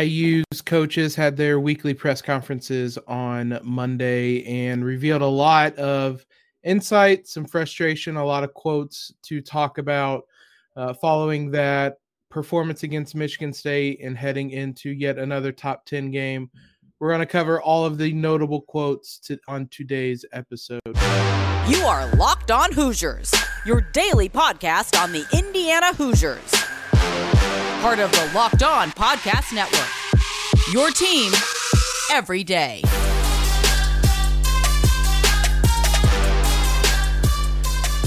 IU's 0.00 0.62
coaches 0.64 1.14
had 1.14 1.36
their 1.36 1.60
weekly 1.60 1.94
press 1.94 2.22
conferences 2.22 2.98
on 3.06 3.58
Monday 3.62 4.44
and 4.44 4.84
revealed 4.84 5.22
a 5.22 5.26
lot 5.26 5.74
of 5.76 6.24
insight, 6.62 7.26
some 7.26 7.44
frustration, 7.44 8.16
a 8.16 8.24
lot 8.24 8.44
of 8.44 8.54
quotes 8.54 9.12
to 9.22 9.40
talk 9.40 9.78
about 9.78 10.24
uh, 10.76 10.94
following 10.94 11.50
that 11.50 11.98
performance 12.30 12.82
against 12.82 13.14
Michigan 13.14 13.52
State 13.52 14.00
and 14.02 14.16
heading 14.16 14.50
into 14.50 14.90
yet 14.90 15.18
another 15.18 15.52
top 15.52 15.84
10 15.84 16.10
game. 16.10 16.50
We're 16.98 17.08
going 17.08 17.20
to 17.20 17.26
cover 17.26 17.60
all 17.60 17.84
of 17.84 17.98
the 17.98 18.12
notable 18.12 18.62
quotes 18.62 19.18
to, 19.20 19.38
on 19.48 19.66
today's 19.68 20.24
episode. 20.32 20.80
You 21.66 21.82
are 21.84 22.08
Locked 22.14 22.50
On 22.50 22.72
Hoosiers, 22.72 23.34
your 23.66 23.80
daily 23.80 24.28
podcast 24.28 25.00
on 25.02 25.12
the 25.12 25.26
Indiana 25.36 25.92
Hoosiers 25.94 27.61
part 27.82 27.98
of 27.98 28.12
the 28.12 28.30
Locked 28.32 28.62
On 28.62 28.90
Podcast 28.92 29.52
Network. 29.52 29.90
Your 30.72 30.92
team 30.92 31.32
every 32.12 32.44
day. 32.44 32.80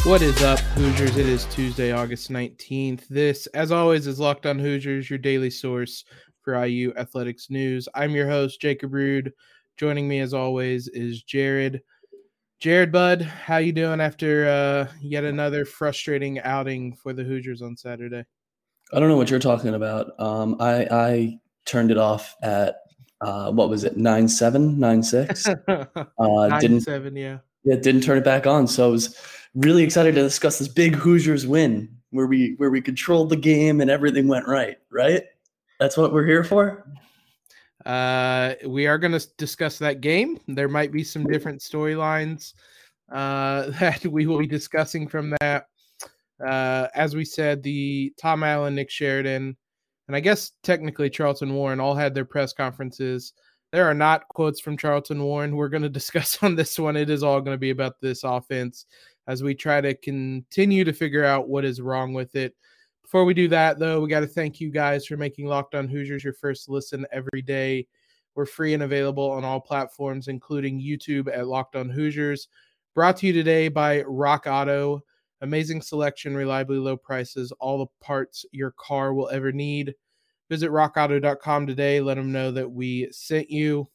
What 0.06 0.22
is 0.22 0.42
up, 0.44 0.60
Hoosiers? 0.60 1.18
It 1.18 1.26
is 1.26 1.44
Tuesday, 1.48 1.92
August 1.92 2.32
19th. 2.32 3.06
This, 3.10 3.48
as 3.48 3.74
always, 3.74 4.08
is 4.08 4.18
Locked 4.18 4.46
On 4.46 4.58
Hoosiers, 4.58 5.10
your 5.10 5.20
daily 5.20 5.50
source 5.50 6.06
for 6.42 6.66
IU 6.66 6.94
athletics 6.96 7.50
news. 7.50 7.90
I'm 7.94 8.12
your 8.12 8.30
host, 8.30 8.62
Jacob 8.62 8.94
Rude. 8.94 9.34
Joining 9.76 10.08
me, 10.08 10.22
as 10.22 10.34
always, 10.34 10.88
is 10.88 11.22
Jared. 11.22 11.82
Jared 12.62 12.94
Bud, 12.94 13.22
how 13.24 13.58
you 13.58 13.74
doing 13.74 14.00
after 14.00 14.48
uh, 14.48 14.94
yet 15.02 15.26
another 15.26 15.66
frustrating 15.66 16.40
outing 16.40 16.96
for 16.96 17.12
the 17.12 17.26
Hoosiers 17.26 17.62
on 17.62 17.76
Saturday? 17.76 18.24
I 18.94 19.00
don't 19.00 19.10
know 19.10 19.18
what 19.18 19.30
you're 19.30 19.40
talking 19.40 19.74
about. 19.74 20.20
Um, 20.20 20.58
I 20.60 20.88
I 20.92 21.40
turned 21.66 21.92
it 21.92 21.98
off 21.98 22.36
at 22.42 22.82
uh, 23.22 23.52
what 23.52 23.70
was 23.70 23.84
it 23.84 23.98
nine 23.98 24.28
seven 24.28 24.80
nine 24.80 25.04
six. 25.04 25.48
Uh, 25.68 26.48
nine 26.48 26.62
didn't 26.62 26.82
seven 26.82 27.16
yeah. 27.16 27.40
Yeah, 27.64 27.76
didn't 27.78 28.02
turn 28.02 28.18
it 28.18 28.24
back 28.24 28.46
on. 28.46 28.68
So 28.68 28.86
I 28.86 28.92
was 28.92 29.18
really 29.56 29.84
excited 29.84 30.16
to 30.16 30.22
discuss 30.22 30.60
this 30.60 30.68
big 30.68 30.94
Hoosiers 30.96 31.48
win 31.48 31.90
where 32.12 32.28
we 32.28 32.54
where 32.58 32.70
we 32.70 32.82
controlled 32.82 33.30
the 33.30 33.36
game 33.36 33.82
and 33.82 33.90
everything 33.90 34.28
went 34.28 34.48
right. 34.48 34.78
Right. 34.92 35.24
That's 35.80 35.98
what 35.98 36.14
we're 36.14 36.26
here 36.26 36.44
for. 36.44 36.86
Uh, 37.86 38.56
we 38.66 38.88
are 38.88 38.98
going 38.98 39.12
to 39.12 39.28
discuss 39.38 39.78
that 39.80 40.02
game. 40.02 40.40
There 40.48 40.70
might 40.70 40.92
be 40.92 41.04
some 41.04 41.26
different 41.26 41.62
storylines 41.62 42.54
uh, 43.12 43.70
that 43.80 44.06
we 44.06 44.26
will 44.26 44.40
be 44.40 44.48
discussing 44.48 45.08
from 45.08 45.36
that. 45.42 45.68
Uh, 46.46 46.88
as 46.96 47.16
we 47.16 47.26
said, 47.26 47.64
the 47.64 48.14
Tom 48.18 48.44
Allen, 48.44 48.76
Nick 48.76 48.90
Sheridan, 48.90 49.56
and 50.08 50.16
I 50.16 50.20
guess 50.20 50.52
technically 50.64 51.10
Charlton 51.10 51.54
Warren 51.54 51.80
all 51.80 51.96
had 51.96 52.14
their 52.14 52.26
press 52.26 52.54
conferences. 52.54 53.34
There 53.72 53.86
are 53.86 53.94
not 53.94 54.28
quotes 54.30 54.60
from 54.60 54.78
Charlton 54.78 55.22
Warren. 55.24 55.56
We're 55.56 55.70
going 55.70 55.84
to 55.84 55.90
discuss 55.90 56.42
on 56.44 56.56
this 56.56 56.78
one. 56.78 56.96
It 56.96 57.10
is 57.10 57.24
all 57.24 57.42
going 57.42 57.56
to 57.56 57.60
be 57.60 57.72
about 57.72 58.00
this 58.02 58.24
offense 58.24 58.86
as 59.28 59.44
we 59.44 59.56
try 59.56 59.82
to 59.82 59.96
continue 59.96 60.84
to 60.84 60.94
figure 60.94 61.26
out 61.26 61.50
what 61.50 61.66
is 61.66 61.82
wrong 61.82 62.14
with 62.14 62.36
it. 62.36 62.56
Before 63.02 63.26
we 63.26 63.34
do 63.34 63.48
that, 63.50 63.80
though, 63.80 64.02
we 64.02 64.10
got 64.10 64.22
to 64.22 64.28
thank 64.28 64.60
you 64.60 64.70
guys 64.72 65.06
for 65.06 65.16
making 65.16 65.46
Locked 65.46 65.76
On 65.76 65.88
Hoosiers 65.88 66.24
your 66.24 66.34
first 66.34 66.70
listen 66.70 67.06
every 67.12 67.42
day. 67.42 67.88
We're 68.36 68.46
free 68.46 68.74
and 68.74 68.84
available 68.84 69.32
on 69.32 69.46
all 69.46 69.62
platforms, 69.62 70.28
including 70.28 70.82
YouTube 70.82 71.28
at 71.34 71.48
Locked 71.48 71.76
On 71.76 71.90
Hoosiers. 71.90 72.50
Brought 72.94 73.18
to 73.18 73.28
you 73.28 73.34
today 73.34 73.68
by 73.68 74.02
Rock 74.04 74.46
Auto. 74.48 75.02
Amazing 75.42 75.82
selection, 75.82 76.36
reliably 76.36 76.78
low 76.78 76.98
prices, 76.98 77.52
all 77.60 77.80
the 77.80 78.06
parts 78.06 78.46
your 78.52 78.72
car 78.72 79.14
will 79.14 79.30
ever 79.30 79.52
need. 79.52 79.94
Visit 80.50 80.70
rockauto.com 80.70 81.68
today. 81.68 82.00
Let 82.00 82.16
them 82.16 82.32
know 82.32 82.52
that 82.52 82.70
we 82.70 83.10
sent 83.12 83.50
you. 83.50 83.88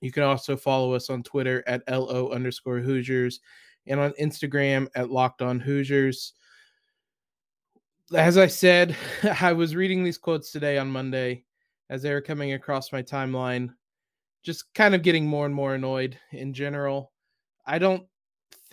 You 0.00 0.10
can 0.12 0.22
also 0.22 0.56
follow 0.56 0.94
us 0.94 1.10
on 1.10 1.22
Twitter 1.22 1.62
at 1.66 1.82
LO 1.88 2.30
underscore 2.30 2.80
Hoosiers 2.80 3.40
and 3.86 4.00
on 4.00 4.12
Instagram 4.20 4.88
at 4.94 5.10
Locked 5.10 5.42
On 5.42 5.60
Hoosiers. 5.60 6.34
As 8.14 8.36
I 8.36 8.46
said, 8.46 8.96
I 9.40 9.52
was 9.52 9.76
reading 9.76 10.04
these 10.04 10.18
quotes 10.18 10.50
today 10.50 10.78
on 10.78 10.88
Monday 10.88 11.44
as 11.90 12.02
they 12.02 12.12
were 12.12 12.20
coming 12.20 12.52
across 12.52 12.92
my 12.92 13.02
timeline, 13.02 13.70
just 14.42 14.72
kind 14.74 14.94
of 14.94 15.02
getting 15.02 15.26
more 15.26 15.46
and 15.46 15.54
more 15.54 15.74
annoyed 15.74 16.18
in 16.32 16.52
general. 16.52 17.12
I 17.66 17.78
don't 17.78 18.04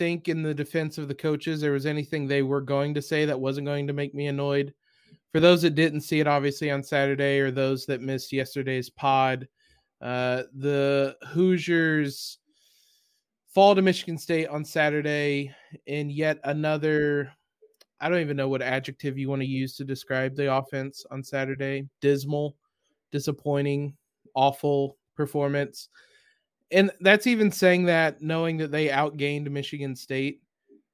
think 0.00 0.28
in 0.28 0.42
the 0.42 0.54
defense 0.54 0.96
of 0.96 1.08
the 1.08 1.14
coaches 1.14 1.60
there 1.60 1.72
was 1.72 1.84
anything 1.84 2.26
they 2.26 2.40
were 2.40 2.62
going 2.62 2.94
to 2.94 3.02
say 3.02 3.26
that 3.26 3.38
wasn't 3.38 3.66
going 3.66 3.86
to 3.86 3.92
make 3.92 4.14
me 4.14 4.28
annoyed. 4.28 4.72
For 5.30 5.40
those 5.40 5.60
that 5.60 5.74
didn't 5.74 6.00
see 6.00 6.20
it, 6.20 6.26
obviously 6.26 6.70
on 6.70 6.82
Saturday, 6.82 7.38
or 7.38 7.50
those 7.50 7.84
that 7.84 8.00
missed 8.00 8.32
yesterday's 8.32 8.88
pod, 8.88 9.46
uh, 10.00 10.44
the 10.54 11.14
Hoosiers 11.28 12.38
fall 13.54 13.74
to 13.74 13.82
Michigan 13.82 14.16
State 14.16 14.48
on 14.48 14.64
Saturday 14.64 15.54
in 15.84 16.08
yet 16.08 16.38
another. 16.44 17.30
I 18.00 18.08
don't 18.08 18.22
even 18.22 18.38
know 18.38 18.48
what 18.48 18.62
adjective 18.62 19.18
you 19.18 19.28
want 19.28 19.42
to 19.42 19.46
use 19.46 19.76
to 19.76 19.84
describe 19.84 20.34
the 20.34 20.50
offense 20.50 21.04
on 21.10 21.22
Saturday. 21.22 21.86
Dismal, 22.00 22.56
disappointing, 23.12 23.94
awful 24.34 24.96
performance 25.14 25.90
and 26.72 26.90
that's 27.00 27.26
even 27.26 27.50
saying 27.50 27.84
that 27.84 28.22
knowing 28.22 28.56
that 28.58 28.70
they 28.70 28.88
outgained 28.88 29.50
Michigan 29.50 29.96
State, 29.96 30.42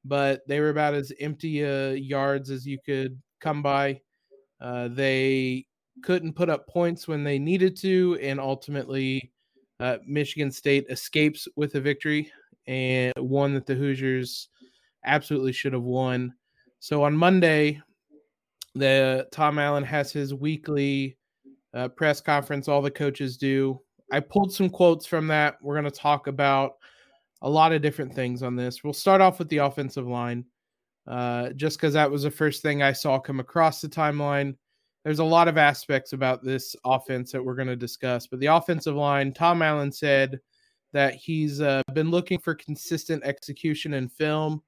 but 0.04 0.47
they 0.47 0.60
were 0.60 0.70
about 0.70 0.94
as 0.94 1.12
empty 1.20 1.64
uh, 1.64 1.91
yards 1.91 2.50
as 2.50 2.66
you 2.66 2.78
could 2.84 3.20
come 3.41 3.62
by. 3.62 4.00
Uh, 4.60 4.88
they 4.88 5.66
couldn't 6.03 6.34
put 6.34 6.48
up 6.48 6.66
points 6.69 7.06
when 7.06 7.25
they 7.25 7.38
needed 7.38 7.76
to, 7.78 8.19
and 8.22 8.41
ultimately, 8.41 9.32
uh, 9.81 9.98
Michigan 10.06 10.50
State 10.50 10.87
escapes 10.88 11.47
with 11.56 11.75
a 11.75 11.81
victory 11.81 12.32
and 12.66 13.12
one 13.19 13.54
that 13.54 13.66
the 13.66 13.75
Hoosiers 13.75 14.48
absolutely 15.04 15.53
should 15.53 15.72
have 15.72 15.82
won. 15.82 16.34
So 16.81 17.03
on 17.03 17.16
Monday, 17.16 17.81
the 18.75 19.26
Tom 19.32 19.58
Allen 19.58 19.84
has 19.84 20.12
his 20.12 20.34
weekly 20.34 21.16
uh, 21.75 21.88
press 21.88 22.20
conference. 22.20 22.69
All 22.69 22.82
the 22.82 22.91
coaches 22.91 23.37
do 23.37 23.81
I 24.12 24.21
pulled 24.21 24.53
some 24.53 24.71
quotes 24.71 25.06
from 25.06 25.27
that. 25.28 25.56
We're 25.61 25.75
going 25.75 25.91
to 25.91 25.91
talk 25.91 26.27
about 26.27 26.75
a 27.43 27.50
lot 27.50 27.72
of 27.72 27.83
different 27.83 28.15
things 28.15 28.43
on 28.43 28.56
this. 28.56 28.84
We'll 28.84 28.93
start 28.93 29.21
off 29.21 29.39
with 29.39 29.49
the 29.49 29.59
offensive 29.59 30.06
line, 30.06 30.44
uh, 31.06 31.50
just 31.50 31.78
because 31.78 31.94
that 31.94 32.11
was 32.11 32.22
the 32.22 32.31
first 32.31 32.62
thing 32.62 32.83
I 32.83 32.93
saw 32.93 33.19
come 33.19 33.41
across 33.41 33.81
the 33.81 33.89
timeline. 33.89 34.56
There's 35.05 35.19
a 35.19 35.25
lot 35.25 35.49
of 35.49 35.59
aspects 35.59 36.12
about 36.12 36.43
this 36.43 36.75
offense 36.84 37.31
that 37.33 37.44
we're 37.44 37.55
going 37.55 37.69
to 37.69 37.77
discuss, 37.77 38.27
but 38.27 38.41
the 38.41 38.47
offensive 38.47 38.97
line, 38.97 39.33
Tom 39.33 39.62
Allen 39.62 39.93
said 39.93 40.41
that 40.93 41.15
he's 41.15 41.61
uh, 41.61 41.83
been 41.93 42.11
looking 42.11 42.38
for 42.38 42.55
consistent 42.55 43.23
execution 43.25 43.94
in 43.94 44.09
film, 44.09 44.62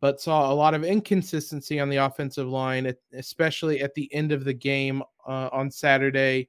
but 0.00 0.20
saw 0.20 0.52
a 0.52 0.54
lot 0.54 0.74
of 0.74 0.84
inconsistency 0.84 1.80
on 1.80 1.88
the 1.88 1.96
offensive 1.96 2.48
line, 2.48 2.92
especially 3.14 3.80
at 3.80 3.94
the 3.94 4.12
end 4.12 4.32
of 4.32 4.44
the 4.44 4.54
game 4.54 5.02
uh, 5.26 5.48
on 5.52 5.70
Saturday 5.70 6.48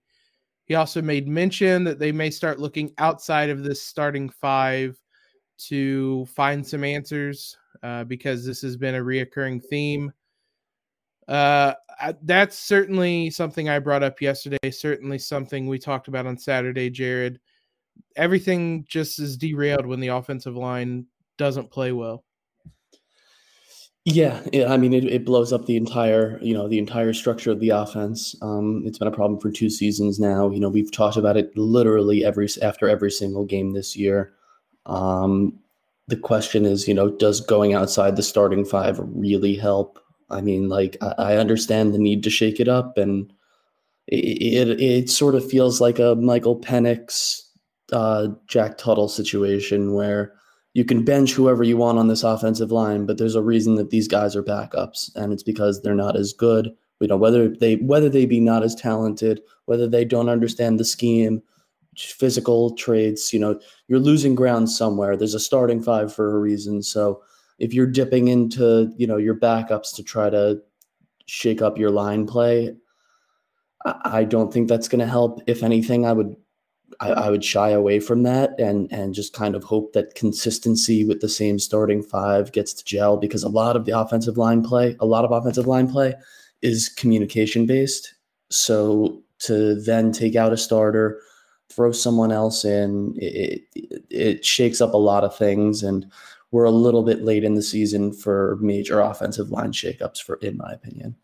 he 0.66 0.75
also 0.75 1.01
made 1.01 1.28
mention 1.28 1.84
that 1.84 2.00
they 2.00 2.12
may 2.12 2.29
start 2.29 2.59
looking 2.59 2.91
outside 2.97 3.50
of 3.50 3.63
this 3.63 3.81
starting 3.81 4.29
five 4.29 4.97
to 5.57 6.25
find 6.28 6.66
some 6.66 6.84
answers 6.84 7.57
uh, 7.84 8.03
because 8.06 8.46
this 8.46 8.62
has 8.62 8.78
been 8.78 8.96
a 8.96 9.00
reoccurring 9.00 9.62
theme. 9.69 10.12
Uh, 11.28 11.74
I, 12.00 12.16
that's 12.24 12.57
certainly 12.57 13.29
something 13.29 13.69
I 13.69 13.79
brought 13.79 14.03
up 14.03 14.22
yesterday. 14.22 14.72
Certainly 14.72 15.19
something 15.19 15.68
we 15.68 15.79
talked 15.79 16.07
about 16.07 16.25
on 16.25 16.38
Saturday, 16.38 16.90
Jared. 16.90 17.40
Everything 18.16 18.85
just 18.88 19.19
is 19.19 19.38
derailed 19.38 19.85
when 19.85 20.00
the 20.00 20.07
offensive 20.09 20.56
line 20.56 21.06
doesn't 21.38 21.72
play 21.72 21.91
well. 21.91 22.24
Yeah, 24.05 24.41
yeah, 24.51 24.71
I 24.73 24.75
mean, 24.75 24.93
it, 24.93 25.05
it 25.05 25.23
blows 25.25 25.53
up 25.53 25.65
the 25.65 25.77
entire, 25.77 26.37
you 26.41 26.53
know, 26.53 26.67
the 26.67 26.77
entire 26.77 27.13
structure 27.13 27.51
of 27.51 27.61
the 27.61 27.69
offense. 27.69 28.35
Um, 28.41 28.83
it's 28.85 28.97
been 28.97 29.07
a 29.07 29.11
problem 29.11 29.39
for 29.39 29.49
two 29.49 29.69
seasons 29.69 30.19
now. 30.19 30.50
You 30.51 30.59
know, 30.59 30.67
we've 30.67 30.91
talked 30.91 31.15
about 31.15 31.38
it 31.38 31.55
literally 31.57 32.25
every 32.25 32.50
after 32.61 32.89
every 32.89 33.11
single 33.11 33.45
game 33.45 33.71
this 33.71 33.95
year. 33.95 34.33
Um, 34.85 35.57
the 36.09 36.17
question 36.17 36.65
is, 36.65 36.85
you 36.85 36.94
know, 36.94 37.09
does 37.11 37.39
going 37.39 37.73
outside 37.73 38.17
the 38.17 38.23
starting 38.23 38.65
five 38.65 39.00
really 39.01 39.55
help? 39.55 40.00
I 40.29 40.41
mean, 40.41 40.67
like, 40.67 40.97
I, 41.01 41.13
I 41.17 41.38
understand 41.38 41.94
the 41.94 41.97
need 41.97 42.23
to 42.23 42.29
shake 42.29 42.59
it 42.59 42.67
up, 42.67 42.97
and 42.97 43.31
it 44.07 44.69
it, 44.69 44.81
it 44.81 45.09
sort 45.09 45.35
of 45.35 45.49
feels 45.49 45.81
like 45.81 45.99
a 45.99 46.15
Michael 46.15 46.59
Penix, 46.59 47.41
uh, 47.94 48.29
Jack 48.47 48.77
Tuttle 48.77 49.09
situation 49.09 49.94
where 49.94 50.33
you 50.73 50.83
can 50.83 51.05
bench 51.05 51.33
whoever 51.33 51.63
you 51.63 51.77
want 51.77 51.99
on 51.99 52.07
this 52.07 52.23
offensive 52.23 52.71
line, 52.71 53.05
but 53.05 53.17
there's 53.17 53.35
a 53.35 53.41
reason 53.43 53.75
that 53.75 53.91
these 53.91 54.07
guys 54.07 54.35
are 54.35 54.43
backups, 54.43 55.13
and 55.15 55.31
it's 55.31 55.43
because 55.43 55.81
they're 55.81 55.95
not 55.95 56.15
as 56.15 56.33
good. 56.33 56.71
You 56.99 57.07
know, 57.07 57.17
whether 57.17 57.49
they 57.49 57.75
whether 57.75 58.09
they 58.09 58.25
be 58.25 58.39
not 58.39 58.63
as 58.63 58.75
talented, 58.75 59.41
whether 59.65 59.87
they 59.87 60.05
don't 60.05 60.29
understand 60.29 60.79
the 60.79 60.85
scheme, 60.85 61.41
physical 61.97 62.75
traits, 62.75 63.33
you 63.33 63.39
know, 63.39 63.59
you're 63.87 63.99
losing 63.99 64.35
ground 64.35 64.69
somewhere. 64.69 65.17
There's 65.17 65.33
a 65.33 65.39
starting 65.39 65.81
five 65.81 66.13
for 66.13 66.35
a 66.35 66.39
reason. 66.39 66.81
So 66.81 67.21
if 67.59 67.73
you're 67.73 67.87
dipping 67.87 68.29
into, 68.29 68.91
you 68.97 69.05
know, 69.05 69.17
your 69.17 69.35
backups 69.35 69.93
to 69.95 70.03
try 70.03 70.29
to 70.29 70.61
shake 71.25 71.61
up 71.61 71.77
your 71.77 71.91
line 71.91 72.25
play, 72.25 72.75
I 73.85 74.23
don't 74.23 74.51
think 74.51 74.69
that's 74.69 74.87
going 74.87 74.99
to 75.01 75.07
help. 75.07 75.41
If 75.45 75.61
anything, 75.61 76.05
I 76.05 76.13
would 76.13 76.35
I, 77.00 77.12
I, 77.12 77.30
would 77.30 77.44
shy 77.44 77.69
away 77.69 78.00
from 78.00 78.24
that 78.24 78.60
and 78.60 78.92
and 78.92 79.13
just 79.13 79.34
kind 79.34 79.56
of 79.56 79.63
hope 79.63 79.94
that 79.94 80.16
consistency 80.16 81.06
with 81.06 81.22
the 81.22 81.30
same 81.30 81.60
starting 81.60 82.04
five 82.04 82.51
gets 82.51 82.74
to 82.74 82.86
gel 82.86 83.18
because 83.18 83.44
a 83.44 83.50
lot 83.50 83.75
of 83.75 83.86
the 83.86 83.98
offensive 83.98 84.38
line 84.38 84.63
play, 84.63 84.95
a 85.00 85.06
lot 85.06 85.25
of 85.25 85.31
offensive 85.31 85.68
line 85.68 85.90
play 85.90 86.13
is 86.62 86.90
communication 86.90 87.66
based. 87.66 88.13
So 88.50 89.22
to 89.40 89.75
then 89.81 90.12
take 90.12 90.36
out 90.36 90.54
a 90.54 90.57
starter, 90.57 91.19
throw 91.69 91.92
someone 91.92 92.31
else 92.31 92.66
in, 92.66 93.16
it, 93.18 93.62
it, 93.75 94.06
it 94.10 94.45
shakes 94.45 94.80
up 94.80 94.94
a 94.94 94.98
lot 94.98 95.24
of 95.24 95.36
things 95.36 95.84
and 95.84 96.06
we're 96.51 96.66
a 96.66 96.72
little 96.72 97.04
bit 97.04 97.24
late 97.24 97.44
in 97.44 97.56
the 97.56 97.63
season 97.63 98.13
for 98.13 98.57
major 98.62 99.00
offensive 99.00 99.50
line 99.50 99.72
shakeups 99.72 100.22
for 100.22 100.36
in 100.36 100.56
my 100.57 100.72
opinion. 100.72 101.16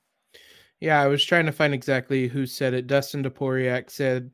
Yeah, 0.80 1.02
I 1.02 1.08
was 1.08 1.24
trying 1.24 1.46
to 1.46 1.52
find 1.52 1.74
exactly 1.74 2.28
who 2.28 2.46
said 2.46 2.74
it. 2.74 2.88
Dustin 2.88 3.24
Dopirak 3.24 3.90
said 3.90 4.32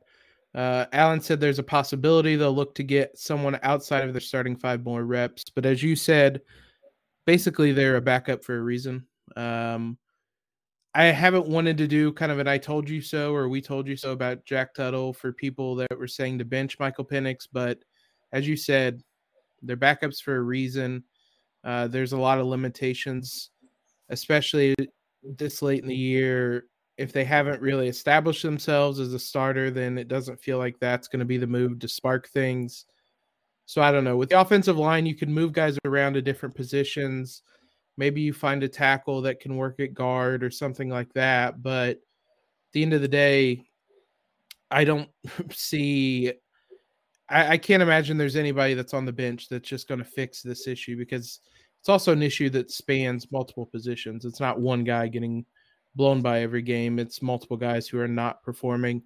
uh, 0.56 0.86
Allen 0.92 1.20
said 1.20 1.38
there's 1.38 1.58
a 1.58 1.62
possibility 1.62 2.34
they'll 2.34 2.52
look 2.52 2.74
to 2.76 2.82
get 2.82 3.18
someone 3.18 3.58
outside 3.62 4.04
of 4.04 4.14
their 4.14 4.20
starting 4.22 4.56
five 4.56 4.82
more 4.84 5.04
reps. 5.04 5.44
But 5.54 5.66
as 5.66 5.82
you 5.82 5.94
said, 5.94 6.40
basically 7.26 7.72
they're 7.72 7.96
a 7.96 8.00
backup 8.00 8.42
for 8.42 8.56
a 8.56 8.62
reason. 8.62 9.06
Um, 9.36 9.98
I 10.94 11.04
haven't 11.04 11.46
wanted 11.46 11.76
to 11.76 11.86
do 11.86 12.10
kind 12.10 12.32
of 12.32 12.38
an 12.38 12.48
I 12.48 12.56
told 12.56 12.88
you 12.88 13.02
so 13.02 13.34
or 13.34 13.50
we 13.50 13.60
told 13.60 13.86
you 13.86 13.98
so 13.98 14.12
about 14.12 14.46
Jack 14.46 14.72
Tuttle 14.72 15.12
for 15.12 15.30
people 15.30 15.74
that 15.76 15.98
were 15.98 16.08
saying 16.08 16.38
to 16.38 16.46
bench 16.46 16.78
Michael 16.80 17.04
Penix. 17.04 17.46
But 17.52 17.80
as 18.32 18.48
you 18.48 18.56
said, 18.56 19.02
they're 19.60 19.76
backups 19.76 20.22
for 20.22 20.36
a 20.36 20.42
reason. 20.42 21.04
Uh, 21.64 21.86
there's 21.86 22.14
a 22.14 22.18
lot 22.18 22.38
of 22.38 22.46
limitations, 22.46 23.50
especially 24.08 24.74
this 25.22 25.60
late 25.60 25.82
in 25.82 25.88
the 25.88 25.94
year 25.94 26.64
if 26.98 27.12
they 27.12 27.24
haven't 27.24 27.60
really 27.60 27.88
established 27.88 28.42
themselves 28.42 29.00
as 29.00 29.12
a 29.12 29.18
starter, 29.18 29.70
then 29.70 29.98
it 29.98 30.08
doesn't 30.08 30.40
feel 30.40 30.58
like 30.58 30.78
that's 30.78 31.08
going 31.08 31.20
to 31.20 31.26
be 31.26 31.36
the 31.36 31.46
move 31.46 31.78
to 31.80 31.88
spark 31.88 32.28
things. 32.28 32.86
So 33.66 33.82
I 33.82 33.92
don't 33.92 34.04
know. 34.04 34.16
With 34.16 34.30
the 34.30 34.40
offensive 34.40 34.78
line, 34.78 35.06
you 35.06 35.14
can 35.14 35.32
move 35.32 35.52
guys 35.52 35.78
around 35.84 36.14
to 36.14 36.22
different 36.22 36.54
positions. 36.54 37.42
Maybe 37.98 38.20
you 38.20 38.32
find 38.32 38.62
a 38.62 38.68
tackle 38.68 39.22
that 39.22 39.40
can 39.40 39.56
work 39.56 39.80
at 39.80 39.92
guard 39.92 40.42
or 40.42 40.50
something 40.50 40.88
like 40.88 41.12
that. 41.14 41.62
But 41.62 41.90
at 41.90 41.98
the 42.72 42.82
end 42.82 42.94
of 42.94 43.02
the 43.02 43.08
day, 43.08 43.64
I 44.70 44.84
don't 44.84 45.08
see. 45.50 46.32
I, 47.28 47.52
I 47.52 47.58
can't 47.58 47.82
imagine 47.82 48.16
there's 48.16 48.36
anybody 48.36 48.74
that's 48.74 48.94
on 48.94 49.04
the 49.04 49.12
bench 49.12 49.48
that's 49.48 49.68
just 49.68 49.88
going 49.88 49.98
to 49.98 50.04
fix 50.04 50.42
this 50.42 50.66
issue 50.66 50.96
because 50.96 51.40
it's 51.80 51.88
also 51.88 52.12
an 52.12 52.22
issue 52.22 52.48
that 52.50 52.70
spans 52.70 53.30
multiple 53.32 53.66
positions. 53.66 54.24
It's 54.24 54.40
not 54.40 54.60
one 54.60 54.84
guy 54.84 55.08
getting 55.08 55.44
blown 55.96 56.20
by 56.20 56.42
every 56.42 56.62
game. 56.62 56.98
It's 56.98 57.22
multiple 57.22 57.56
guys 57.56 57.88
who 57.88 57.98
are 57.98 58.08
not 58.08 58.42
performing. 58.42 59.02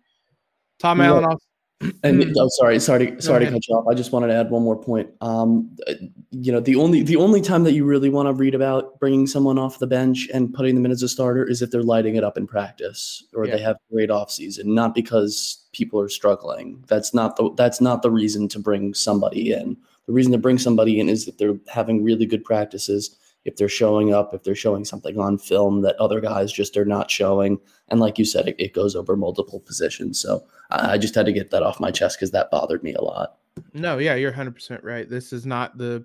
Tom 0.79 0.99
yeah. 0.99 1.07
Allen 1.07 1.37
and 2.03 2.23
I'm 2.23 2.35
oh, 2.37 2.49
sorry, 2.51 2.79
sorry, 2.79 3.13
to, 3.13 3.23
sorry 3.23 3.47
to 3.47 3.51
cut 3.53 3.67
you 3.67 3.75
off. 3.75 3.87
I 3.91 3.95
just 3.95 4.13
wanted 4.13 4.27
to 4.27 4.35
add 4.35 4.51
one 4.51 4.63
more 4.63 4.77
point. 4.77 5.09
Um, 5.23 5.75
uh, 5.89 5.95
you 6.31 6.53
know, 6.53 6.61
the 6.61 6.77
only 6.77 7.03
the 7.03 7.17
only 7.17 7.41
time 7.41 7.65
that 7.65 7.73
you 7.73 7.87
really 7.87 8.11
want 8.11 8.29
to 8.29 8.35
read 8.35 8.55
about 8.55 9.01
bringing 9.01 9.27
someone 9.27 9.59
off 9.59 9.79
the 9.79 9.87
bench 9.87 10.29
and 10.35 10.53
putting 10.53 10.75
them 10.75 10.85
in 10.85 10.91
as 10.91 11.03
a 11.03 11.09
starter 11.09 11.43
is 11.43 11.63
if 11.63 11.71
they're 11.71 11.83
lighting 11.83 12.17
it 12.17 12.25
up 12.25 12.37
in 12.37 12.47
practice 12.47 13.25
or 13.35 13.47
yeah. 13.47 13.57
they 13.57 13.63
have 13.63 13.77
a 13.77 13.95
great 13.95 14.11
off 14.11 14.31
season, 14.31 14.75
not 14.75 14.95
because 14.95 15.67
people 15.73 15.99
are 15.99 16.11
struggling. 16.11 16.85
That's 16.87 17.15
not 17.15 17.37
the 17.37 17.51
that's 17.57 17.81
not 17.81 18.03
the 18.03 18.11
reason 18.11 18.47
to 18.49 18.59
bring 18.59 18.93
somebody 18.93 19.53
in. 19.53 19.75
The 20.07 20.13
reason 20.13 20.33
to 20.33 20.39
bring 20.39 20.59
somebody 20.59 21.01
in 21.01 21.09
is 21.09 21.25
that 21.25 21.39
they're 21.39 21.59
having 21.67 22.05
really 22.05 22.27
good 22.27 22.45
practices 22.45 23.17
if 23.45 23.57
they're 23.57 23.69
showing 23.69 24.13
up, 24.13 24.35
if 24.35 24.43
they're 24.43 24.55
showing 24.55 24.85
something 24.85 25.19
on 25.19 25.39
film 25.39 25.83
that 25.83 25.97
other 25.97 26.21
guys 26.21 26.53
just 26.53 26.77
are 26.77 26.85
not 26.85 27.11
showing. 27.11 27.59
And 27.89 28.01
like 28.01 28.19
you 28.19 28.25
said, 28.25 28.49
it, 28.49 28.57
it 28.59 28.75
goes 28.75 28.95
over 28.95 29.17
multiple 29.17 29.61
positions. 29.61 30.21
So 30.21 30.47
I, 30.71 30.93
I 30.93 30.99
just 30.99 31.15
had 31.15 31.27
to 31.27 31.33
get 31.33 31.51
that 31.51 31.63
off 31.63 31.81
my 31.81 31.91
chest 31.91 32.19
because 32.19 32.31
that 32.33 32.51
bothered 32.51 32.83
me 32.83 32.95
a 32.95 33.01
lot. 33.01 33.37
No, 33.73 33.99
yeah, 33.99 34.15
you're 34.15 34.33
100% 34.33 34.83
right. 34.83 35.09
This 35.09 35.33
is 35.33 35.47
not 35.47 35.77
the 35.79 36.05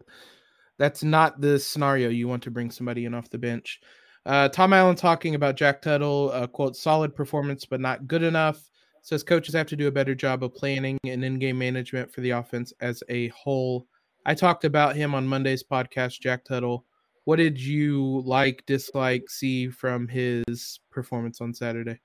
that's 0.78 1.04
not 1.04 1.40
the 1.40 1.58
scenario 1.58 2.10
you 2.10 2.28
want 2.28 2.44
to 2.44 2.52
bring 2.52 2.70
somebody 2.70 3.06
in 3.06 3.14
off 3.14 3.30
the 3.30 3.38
bench. 3.38 3.80
Uh, 4.26 4.50
Tom 4.50 4.74
Allen 4.74 4.96
talking 4.96 5.36
about 5.36 5.56
Jack 5.56 5.82
Tuttle, 5.82 6.32
uh, 6.34 6.48
quote, 6.48 6.76
solid 6.76 7.16
performance, 7.16 7.64
but 7.64 7.80
not 7.80 8.08
good 8.08 8.24
enough. 8.24 8.70
Says 9.02 9.24
coaches 9.24 9.54
have 9.54 9.68
to 9.68 9.76
do 9.76 9.88
a 9.88 9.92
better 9.92 10.16
job 10.16 10.44
of 10.44 10.54
planning 10.54 10.98
and 11.06 11.24
in 11.24 11.40
game 11.40 11.58
management 11.60 12.12
for 12.12 12.22
the 12.22 12.32
offense 12.32 12.74
as 12.82 13.04
a 13.08 13.28
whole. 13.30 13.88
I 14.26 14.34
talked 14.34 14.66
about 14.66 14.96
him 14.96 15.14
on 15.14 15.28
Monday's 15.28 15.64
podcast, 15.64 16.20
Jack 16.20 16.44
Tuttle 16.44 16.86
what 17.26 17.38
did 17.38 17.60
you 17.60 18.22
like, 18.26 18.64
dislike, 18.66 19.30
see 19.30 19.70
from 19.70 20.08
his 20.08 20.80
performance 20.92 21.42
on 21.42 21.54
Saturday? 21.54 22.00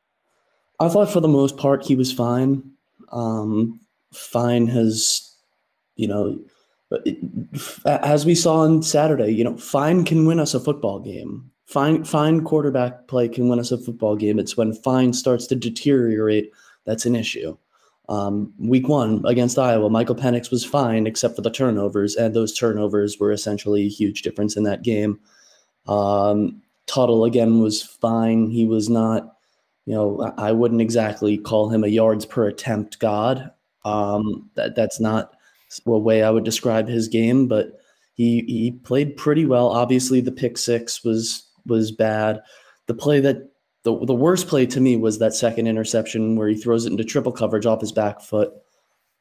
I 0.80 0.88
thought 0.88 1.12
for 1.12 1.20
the 1.20 1.28
most 1.28 1.56
part 1.56 1.84
he 1.84 1.94
was 1.94 2.12
fine. 2.12 2.62
Um, 3.12 3.80
fine 4.12 4.66
has, 4.68 5.36
you 5.96 6.08
know, 6.08 6.38
as 7.86 8.26
we 8.26 8.34
saw 8.34 8.60
on 8.60 8.82
Saturday, 8.82 9.30
you 9.30 9.44
know, 9.44 9.56
fine 9.56 10.04
can 10.04 10.26
win 10.26 10.40
us 10.40 10.54
a 10.54 10.60
football 10.60 10.98
game. 10.98 11.50
Fine, 11.66 12.04
fine 12.04 12.42
quarterback 12.42 13.06
play 13.06 13.28
can 13.28 13.48
win 13.48 13.60
us 13.60 13.70
a 13.70 13.78
football 13.78 14.16
game. 14.16 14.38
It's 14.38 14.56
when 14.56 14.72
fine 14.72 15.12
starts 15.12 15.46
to 15.48 15.54
deteriorate 15.54 16.50
that's 16.86 17.06
an 17.06 17.14
issue. 17.14 17.56
Um, 18.10 18.52
week 18.58 18.88
one 18.88 19.24
against 19.24 19.56
Iowa, 19.56 19.88
Michael 19.88 20.16
Penix 20.16 20.50
was 20.50 20.64
fine 20.64 21.06
except 21.06 21.36
for 21.36 21.42
the 21.42 21.50
turnovers, 21.50 22.16
and 22.16 22.34
those 22.34 22.52
turnovers 22.52 23.18
were 23.20 23.30
essentially 23.30 23.86
a 23.86 23.88
huge 23.88 24.22
difference 24.22 24.56
in 24.56 24.64
that 24.64 24.82
game. 24.82 25.20
Um, 25.86 26.60
Tuttle 26.86 27.24
again 27.24 27.60
was 27.60 27.84
fine. 27.84 28.50
He 28.50 28.66
was 28.66 28.88
not, 28.88 29.36
you 29.86 29.94
know, 29.94 30.34
I 30.36 30.50
wouldn't 30.50 30.80
exactly 30.80 31.38
call 31.38 31.70
him 31.70 31.84
a 31.84 31.88
yards 31.88 32.26
per 32.26 32.48
attempt 32.48 32.98
god. 32.98 33.52
Um, 33.84 34.50
that 34.56 34.74
that's 34.74 34.98
not 34.98 35.32
a 35.86 35.98
way 35.98 36.24
I 36.24 36.30
would 36.30 36.44
describe 36.44 36.88
his 36.88 37.06
game, 37.06 37.46
but 37.46 37.78
he 38.14 38.40
he 38.48 38.72
played 38.72 39.16
pretty 39.16 39.46
well. 39.46 39.68
Obviously, 39.68 40.20
the 40.20 40.32
pick 40.32 40.58
six 40.58 41.04
was 41.04 41.48
was 41.64 41.92
bad. 41.92 42.40
The 42.88 42.94
play 42.94 43.20
that 43.20 43.49
the 43.82 44.04
the 44.04 44.14
worst 44.14 44.48
play 44.48 44.66
to 44.66 44.80
me 44.80 44.96
was 44.96 45.18
that 45.18 45.34
second 45.34 45.66
interception 45.66 46.36
where 46.36 46.48
he 46.48 46.56
throws 46.56 46.86
it 46.86 46.92
into 46.92 47.04
triple 47.04 47.32
coverage 47.32 47.66
off 47.66 47.80
his 47.80 47.92
back 47.92 48.20
foot. 48.20 48.52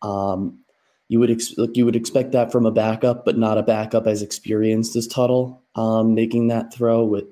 Um, 0.01 0.59
you 1.07 1.19
would 1.19 1.31
ex- 1.31 1.55
you 1.73 1.85
would 1.85 1.95
expect 1.95 2.33
that 2.33 2.51
from 2.51 2.65
a 2.65 2.71
backup, 2.71 3.25
but 3.25 3.37
not 3.37 3.57
a 3.57 3.63
backup 3.63 4.05
as 4.05 4.21
experienced 4.21 4.95
as 4.95 5.07
Tuttle 5.07 5.63
um, 5.75 6.13
making 6.13 6.47
that 6.47 6.73
throw 6.73 7.03
with. 7.03 7.25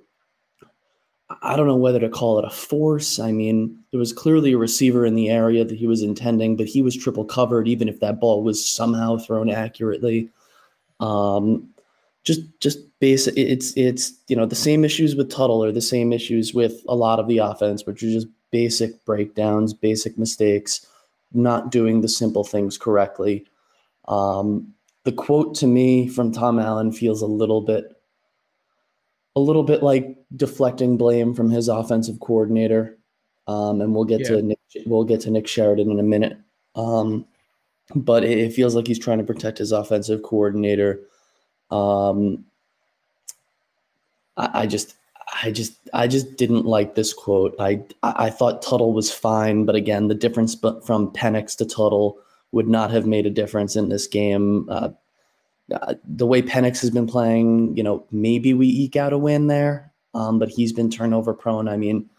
I 1.41 1.57
don't 1.57 1.68
know 1.68 1.75
whether 1.75 2.00
to 2.00 2.09
call 2.09 2.39
it 2.39 2.45
a 2.45 2.50
force. 2.50 3.19
I 3.19 3.33
mean, 3.33 3.77
there 3.91 4.00
was 4.00 4.13
clearly 4.13 4.53
a 4.53 4.57
receiver 4.57 5.06
in 5.06 5.15
the 5.15 5.30
area 5.30 5.65
that 5.65 5.77
he 5.77 5.85
was 5.85 6.01
intending, 6.01 6.56
but 6.56 6.68
he 6.68 6.81
was 6.81 6.95
triple 6.95 7.25
covered, 7.25 7.68
even 7.68 7.90
if 7.90 7.99
that 7.99 8.21
ball 8.21 8.44
was 8.44 8.66
somehow 8.66 9.18
thrown 9.18 9.49
accurately. 9.49 10.30
Um, 11.02 11.69
just 12.28 12.42
just 12.60 12.80
basic 13.00 13.34
it's 13.38 13.76
it's 13.78 14.12
you 14.28 14.36
know 14.36 14.46
the 14.46 14.54
same 14.54 14.84
issues 14.84 15.16
with 15.16 15.31
Tuttle 15.31 15.64
or 15.64 15.72
the 15.72 15.81
same 15.81 16.12
issues 16.12 16.54
with 16.54 16.84
a 16.90 16.96
lot 16.96 17.19
of 17.19 17.28
the 17.28 17.38
offense, 17.38 17.86
which 17.86 18.04
are 18.04 18.12
just 18.12 18.28
basic 18.52 19.04
breakdowns, 19.06 19.74
basic 19.74 20.18
mistakes, 20.18 20.86
not 21.34 21.72
doing 21.72 22.02
the 22.02 22.10
simple 22.10 22.44
things 22.44 22.78
correctly. 22.78 23.46
Um, 24.10 24.74
the 25.06 25.14
quote 25.14 25.56
to 25.56 25.68
me 25.68 26.10
from 26.10 26.34
Tom 26.34 26.60
Allen 26.60 26.92
feels 26.92 27.22
a 27.22 27.28
little 27.28 27.62
bit 27.62 27.86
a 29.38 29.40
little 29.40 29.64
bit 29.64 29.81
like 29.81 30.18
deflecting 30.36 30.98
blame 30.98 31.34
from 31.34 31.50
his 31.50 31.69
offensive 31.69 32.19
coordinator. 32.19 32.98
Um, 33.48 33.80
and 33.80 33.96
we'll 33.96 34.04
get 34.04 34.22
yeah. 34.22 34.28
to 34.28 34.42
Nick, 34.42 34.60
we'll 34.86 35.06
get 35.06 35.22
to 35.22 35.31
Nick 35.31 35.48
Sheridan 35.48 35.90
in 35.90 36.00
a 36.00 36.04
minute. 36.04 36.38
Um, 36.76 37.26
but 37.96 38.26
it, 38.26 38.38
it 38.38 38.54
feels 38.54 38.76
like 38.76 38.88
he's 38.88 39.00
trying 39.00 39.19
to 39.19 39.24
protect 39.24 39.60
his 39.60 39.72
offensive 39.72 40.24
coordinator 40.24 41.00
um, 41.71 42.45
I, 44.38 44.62
I 44.62 44.66
just, 44.66 44.95
I 45.44 45.52
just, 45.52 45.74
I 45.94 46.07
just 46.07 46.38
didn't 46.38 46.66
like 46.66 46.95
this 46.95 47.14
quote. 47.14 47.56
I, 47.59 47.83
I 48.04 48.30
thought 48.30 48.62
Tuttle 48.62 48.94
was 48.94 49.12
fine, 49.12 49.66
but 49.66 49.76
again, 49.76 50.07
the 50.07 50.16
difference 50.16 50.56
from 50.56 51.12
Penix 51.12 51.57
to 51.57 51.66
Tuttle 51.66 52.18
would 52.52 52.68
not 52.68 52.92
have 52.92 53.06
made 53.06 53.26
a 53.26 53.31
difference 53.31 53.76
in 53.76 53.90
this 53.90 54.07
game. 54.07 54.68
Uh, 54.69 54.90
uh, 55.74 55.95
the 56.06 56.26
way 56.26 56.42
Penix 56.42 56.80
has 56.81 56.90
been 56.90 57.07
playing, 57.07 57.76
you 57.76 57.83
know, 57.83 58.06
maybe 58.12 58.54
we 58.54 58.68
eke 58.68 58.95
out 58.95 59.12
a 59.12 59.18
win 59.18 59.47
there, 59.47 59.92
um, 60.14 60.40
but 60.40 60.50
he's 60.50 60.71
been 60.71 60.90
turnover 60.90 61.33
prone. 61.33 61.68
I 61.68 61.76
mean, 61.76 62.09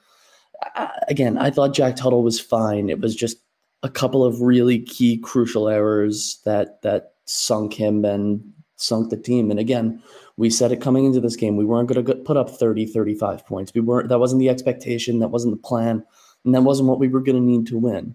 I, 0.75 0.91
again, 1.09 1.39
I 1.39 1.51
thought 1.51 1.73
Jack 1.73 1.97
Tuttle 1.97 2.23
was 2.23 2.39
fine. 2.39 2.91
It 2.91 3.01
was 3.01 3.17
just 3.17 3.39
a 3.83 3.89
couple 3.89 4.23
of 4.23 4.43
really 4.43 4.81
key, 4.81 5.17
crucial 5.17 5.69
errors 5.69 6.41
that 6.45 6.83
that 6.83 7.15
sunk 7.25 7.73
him 7.73 8.05
and 8.05 8.53
sunk 8.79 9.11
the 9.11 9.17
team. 9.17 9.51
And 9.51 9.61
again, 9.61 10.03
we 10.37 10.49
said 10.49 10.73
it 10.73 10.81
coming 10.81 11.05
into 11.05 11.21
this 11.21 11.37
game. 11.37 11.57
We 11.57 11.65
weren't 11.65 11.89
going 11.89 12.05
to 12.05 12.15
put 12.15 12.37
up 12.37 12.49
30, 12.49 12.87
35 12.87 13.45
points. 13.45 13.75
We 13.75 13.81
weren't, 13.81 14.09
that 14.09 14.21
wasn't 14.21 14.41
the 14.41 14.49
expectation. 14.49 15.19
That 15.19 15.29
wasn't 15.29 15.55
the 15.55 15.69
plan. 15.69 16.05
And 16.45 16.55
that 16.55 16.63
wasn't 16.63 16.89
what 16.89 17.01
we 17.01 17.09
were 17.09 17.21
going 17.21 17.37
to 17.37 17.43
need 17.43 17.67
to 17.67 17.79
win. 17.79 18.15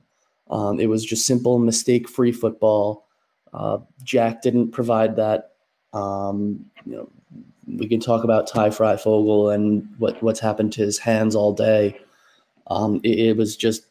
Um, 0.50 0.80
it 0.80 0.88
was 0.88 1.06
just 1.06 1.26
simple 1.26 1.60
mistake 1.60 2.10
free 2.10 2.32
football. 2.32 3.08
Uh, 3.54 3.80
Jack 4.04 4.42
didn't 4.42 4.72
provide 4.72 5.18
that. 5.18 5.52
Um, 5.92 6.66
you 6.86 6.96
know, 6.96 7.10
we 7.68 7.88
can 7.88 8.00
talk 8.00 8.24
about 8.24 8.48
Ty 8.48 8.70
Fryfogle 8.70 9.54
and 9.54 9.88
what, 9.98 10.22
what's 10.24 10.40
happened 10.40 10.74
to 10.74 10.82
his 10.82 10.98
hands 10.98 11.36
all 11.36 11.54
day. 11.54 12.00
Um, 12.68 13.02
it, 13.04 13.20
it 13.20 13.38
was 13.38 13.56
just 13.56 13.86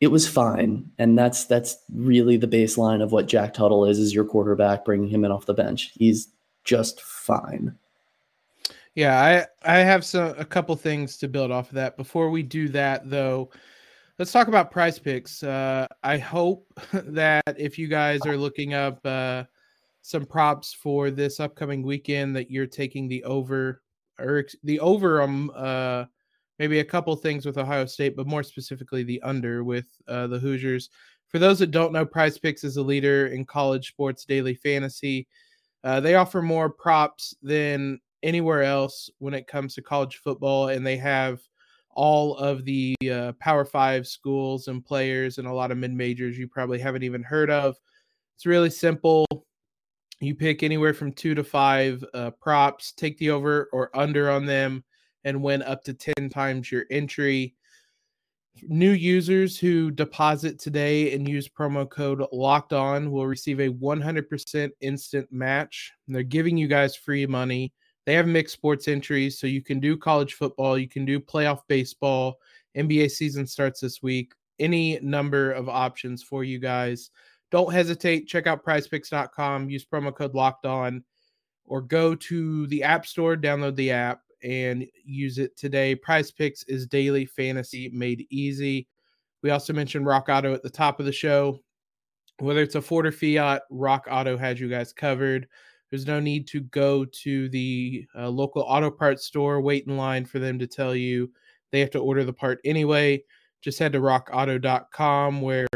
it 0.00 0.08
was 0.08 0.26
fine, 0.26 0.90
and 0.98 1.18
that's 1.18 1.44
that's 1.44 1.76
really 1.92 2.38
the 2.38 2.48
baseline 2.48 3.02
of 3.02 3.12
what 3.12 3.28
Jack 3.28 3.52
Tuttle 3.52 3.84
is 3.84 3.98
is 3.98 4.14
your 4.14 4.24
quarterback, 4.24 4.84
bringing 4.84 5.08
him 5.08 5.24
in 5.24 5.30
off 5.30 5.46
the 5.46 5.54
bench. 5.54 5.92
He's 5.94 6.28
just 6.64 7.02
fine. 7.02 7.76
Yeah, 8.94 9.46
I 9.62 9.74
I 9.76 9.78
have 9.78 10.04
some 10.04 10.34
a 10.38 10.44
couple 10.44 10.74
things 10.74 11.18
to 11.18 11.28
build 11.28 11.50
off 11.50 11.68
of 11.68 11.74
that. 11.74 11.98
Before 11.98 12.30
we 12.30 12.42
do 12.42 12.68
that, 12.70 13.10
though, 13.10 13.50
let's 14.18 14.32
talk 14.32 14.48
about 14.48 14.70
Prize 14.70 14.98
Picks. 14.98 15.42
Uh, 15.42 15.86
I 16.02 16.16
hope 16.16 16.66
that 16.92 17.54
if 17.58 17.78
you 17.78 17.86
guys 17.86 18.20
are 18.24 18.38
looking 18.38 18.72
up 18.72 19.04
uh, 19.04 19.44
some 20.00 20.24
props 20.24 20.72
for 20.72 21.10
this 21.10 21.40
upcoming 21.40 21.82
weekend, 21.82 22.34
that 22.36 22.50
you're 22.50 22.66
taking 22.66 23.06
the 23.06 23.22
over 23.24 23.82
or 24.18 24.46
the 24.64 24.80
over 24.80 25.22
um 25.22 25.50
uh 25.54 26.04
maybe 26.60 26.80
a 26.80 26.84
couple 26.84 27.16
things 27.16 27.46
with 27.46 27.56
Ohio 27.56 27.86
State, 27.86 28.14
but 28.14 28.26
more 28.26 28.42
specifically 28.42 29.02
the 29.02 29.20
under 29.22 29.64
with 29.64 29.86
uh, 30.06 30.26
the 30.26 30.38
Hoosiers. 30.38 30.90
For 31.28 31.38
those 31.38 31.58
that 31.60 31.70
don't 31.70 31.90
know, 31.90 32.04
Prize 32.04 32.36
Picks 32.36 32.64
is 32.64 32.76
a 32.76 32.82
leader 32.82 33.28
in 33.28 33.46
college 33.46 33.88
sports 33.88 34.26
daily 34.26 34.54
fantasy. 34.54 35.26
Uh, 35.82 36.00
they 36.00 36.16
offer 36.16 36.42
more 36.42 36.68
props 36.68 37.34
than 37.42 37.98
anywhere 38.22 38.62
else 38.62 39.08
when 39.20 39.32
it 39.32 39.46
comes 39.46 39.74
to 39.74 39.82
college 39.82 40.16
football, 40.18 40.68
and 40.68 40.86
they 40.86 40.98
have 40.98 41.40
all 41.92 42.36
of 42.36 42.66
the 42.66 42.94
uh, 43.10 43.32
Power 43.40 43.64
Five 43.64 44.06
schools 44.06 44.68
and 44.68 44.84
players 44.84 45.38
and 45.38 45.48
a 45.48 45.54
lot 45.54 45.70
of 45.70 45.78
mid 45.78 45.94
majors 45.94 46.36
you 46.38 46.46
probably 46.46 46.78
haven't 46.78 47.04
even 47.04 47.22
heard 47.22 47.50
of. 47.50 47.74
It's 48.36 48.44
really 48.44 48.70
simple. 48.70 49.24
You 50.20 50.34
pick 50.34 50.62
anywhere 50.62 50.92
from 50.92 51.12
two 51.12 51.34
to 51.34 51.42
five 51.42 52.04
uh, 52.12 52.32
props, 52.32 52.92
take 52.92 53.16
the 53.16 53.30
over 53.30 53.70
or 53.72 53.96
under 53.96 54.30
on 54.30 54.44
them, 54.44 54.84
and 55.24 55.42
win 55.42 55.62
up 55.62 55.84
to 55.84 55.94
10 55.94 56.30
times 56.30 56.70
your 56.70 56.84
entry. 56.90 57.54
New 58.62 58.92
users 58.92 59.58
who 59.58 59.90
deposit 59.90 60.58
today 60.58 61.14
and 61.14 61.28
use 61.28 61.48
promo 61.48 61.88
code 61.88 62.24
locked 62.32 62.72
on 62.72 63.10
will 63.10 63.26
receive 63.26 63.60
a 63.60 63.68
100% 63.68 64.70
instant 64.80 65.32
match. 65.32 65.92
And 66.06 66.14
they're 66.14 66.22
giving 66.22 66.56
you 66.56 66.68
guys 66.68 66.96
free 66.96 67.26
money. 67.26 67.72
They 68.06 68.14
have 68.14 68.26
mixed 68.26 68.54
sports 68.54 68.88
entries, 68.88 69.38
so 69.38 69.46
you 69.46 69.62
can 69.62 69.78
do 69.78 69.96
college 69.96 70.34
football, 70.34 70.78
you 70.78 70.88
can 70.88 71.04
do 71.04 71.20
playoff 71.20 71.60
baseball. 71.68 72.38
NBA 72.76 73.10
season 73.10 73.46
starts 73.46 73.80
this 73.80 74.02
week. 74.02 74.32
Any 74.58 74.98
number 75.00 75.52
of 75.52 75.68
options 75.68 76.22
for 76.22 76.44
you 76.44 76.58
guys. 76.58 77.10
Don't 77.50 77.72
hesitate. 77.72 78.26
Check 78.26 78.46
out 78.46 78.64
prizepicks.com. 78.64 79.70
Use 79.70 79.84
promo 79.84 80.14
code 80.14 80.34
locked 80.34 80.66
on 80.66 81.04
or 81.64 81.80
go 81.80 82.14
to 82.14 82.66
the 82.66 82.82
App 82.82 83.06
Store, 83.06 83.36
download 83.36 83.76
the 83.76 83.92
app, 83.92 84.22
and 84.42 84.86
use 85.04 85.38
it 85.38 85.56
today. 85.56 85.94
Prize 85.94 86.30
Picks 86.30 86.62
is 86.64 86.86
daily 86.86 87.26
fantasy 87.26 87.90
made 87.92 88.26
easy. 88.30 88.86
We 89.42 89.50
also 89.50 89.72
mentioned 89.72 90.06
Rock 90.06 90.28
Auto 90.28 90.52
at 90.54 90.62
the 90.62 90.70
top 90.70 91.00
of 91.00 91.06
the 91.06 91.12
show. 91.12 91.58
Whether 92.38 92.62
it's 92.62 92.74
a 92.74 92.82
Ford 92.82 93.06
or 93.06 93.12
Fiat, 93.12 93.62
Rock 93.70 94.06
Auto 94.10 94.36
has 94.36 94.60
you 94.60 94.68
guys 94.68 94.92
covered. 94.92 95.46
There's 95.90 96.06
no 96.06 96.20
need 96.20 96.46
to 96.48 96.60
go 96.60 97.04
to 97.04 97.48
the 97.48 98.06
uh, 98.16 98.28
local 98.28 98.62
auto 98.62 98.90
parts 98.90 99.24
store, 99.24 99.60
wait 99.60 99.86
in 99.86 99.96
line 99.96 100.24
for 100.24 100.38
them 100.38 100.58
to 100.58 100.66
tell 100.66 100.94
you 100.94 101.30
they 101.72 101.80
have 101.80 101.90
to 101.90 101.98
order 101.98 102.24
the 102.24 102.32
part 102.32 102.60
anyway. 102.64 103.22
Just 103.60 103.78
head 103.78 103.92
to 103.92 104.00
rockauto.com 104.00 105.42
where 105.42 105.66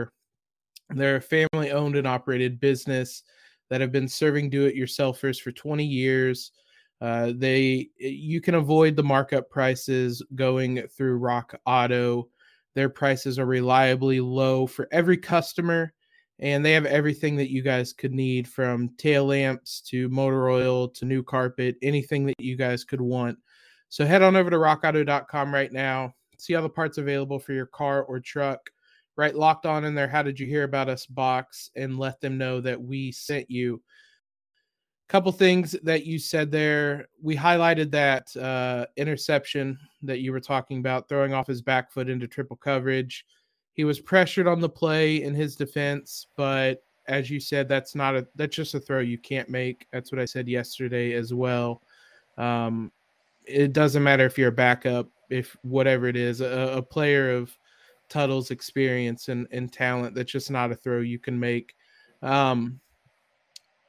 they're 0.90 1.16
a 1.16 1.20
family 1.20 1.70
owned 1.70 1.96
and 1.96 2.06
operated 2.06 2.60
business 2.60 3.22
that 3.70 3.80
have 3.80 3.92
been 3.92 4.08
serving 4.08 4.50
do 4.50 4.66
it 4.66 4.76
yourselfers 4.76 5.40
for 5.40 5.52
20 5.52 5.84
years. 5.84 6.52
Uh, 7.04 7.34
they 7.36 7.90
you 7.98 8.40
can 8.40 8.54
avoid 8.54 8.96
the 8.96 9.02
markup 9.02 9.50
prices 9.50 10.22
going 10.34 10.82
through 10.88 11.18
Rock 11.18 11.54
Auto. 11.66 12.30
Their 12.74 12.88
prices 12.88 13.38
are 13.38 13.44
reliably 13.44 14.20
low 14.20 14.66
for 14.66 14.88
every 14.90 15.18
customer, 15.18 15.92
and 16.38 16.64
they 16.64 16.72
have 16.72 16.86
everything 16.86 17.36
that 17.36 17.50
you 17.50 17.60
guys 17.60 17.92
could 17.92 18.14
need 18.14 18.48
from 18.48 18.88
tail 18.96 19.26
lamps 19.26 19.82
to 19.82 20.08
motor 20.08 20.48
oil 20.48 20.88
to 20.88 21.04
new 21.04 21.22
carpet, 21.22 21.76
anything 21.82 22.24
that 22.24 22.40
you 22.40 22.56
guys 22.56 22.84
could 22.84 23.02
want. 23.02 23.36
So 23.90 24.06
head 24.06 24.22
on 24.22 24.34
over 24.34 24.48
to 24.48 24.56
rockauto.com 24.56 25.52
right 25.52 25.74
now, 25.74 26.14
see 26.38 26.54
all 26.54 26.62
the 26.62 26.70
parts 26.70 26.96
available 26.96 27.38
for 27.38 27.52
your 27.52 27.66
car 27.66 28.04
or 28.04 28.18
truck. 28.18 28.70
Right, 29.14 29.34
locked 29.34 29.66
on 29.66 29.84
in 29.84 29.94
there. 29.94 30.08
How 30.08 30.22
did 30.22 30.40
you 30.40 30.46
hear 30.46 30.64
about 30.64 30.88
us 30.88 31.04
box 31.04 31.70
and 31.76 31.98
let 31.98 32.22
them 32.22 32.38
know 32.38 32.62
that 32.62 32.80
we 32.80 33.12
sent 33.12 33.50
you 33.50 33.82
couple 35.08 35.30
things 35.32 35.76
that 35.82 36.06
you 36.06 36.18
said 36.18 36.50
there. 36.50 37.08
We 37.22 37.36
highlighted 37.36 37.90
that 37.90 38.34
uh, 38.36 38.86
interception 38.96 39.78
that 40.02 40.20
you 40.20 40.32
were 40.32 40.40
talking 40.40 40.78
about, 40.78 41.08
throwing 41.08 41.34
off 41.34 41.46
his 41.46 41.62
back 41.62 41.92
foot 41.92 42.08
into 42.08 42.26
triple 42.26 42.56
coverage. 42.56 43.26
He 43.74 43.84
was 43.84 44.00
pressured 44.00 44.46
on 44.46 44.60
the 44.60 44.68
play 44.68 45.22
in 45.22 45.34
his 45.34 45.56
defense, 45.56 46.28
but 46.36 46.82
as 47.06 47.30
you 47.30 47.38
said, 47.38 47.68
that's 47.68 47.94
not 47.94 48.16
a 48.16 48.26
that's 48.34 48.56
just 48.56 48.74
a 48.74 48.80
throw 48.80 49.00
you 49.00 49.18
can't 49.18 49.50
make. 49.50 49.86
That's 49.92 50.10
what 50.10 50.20
I 50.20 50.24
said 50.24 50.48
yesterday 50.48 51.12
as 51.12 51.34
well. 51.34 51.82
Um, 52.38 52.90
it 53.44 53.72
doesn't 53.72 54.02
matter 54.02 54.24
if 54.24 54.38
you're 54.38 54.48
a 54.48 54.52
backup, 54.52 55.08
if 55.28 55.56
whatever 55.62 56.06
it 56.06 56.16
is, 56.16 56.40
a, 56.40 56.76
a 56.76 56.82
player 56.82 57.30
of 57.30 57.56
Tuttle's 58.08 58.50
experience 58.50 59.28
and, 59.28 59.46
and 59.50 59.72
talent, 59.72 60.14
that's 60.14 60.32
just 60.32 60.50
not 60.50 60.72
a 60.72 60.74
throw 60.74 61.00
you 61.00 61.18
can 61.18 61.38
make. 61.38 61.74
Um, 62.22 62.80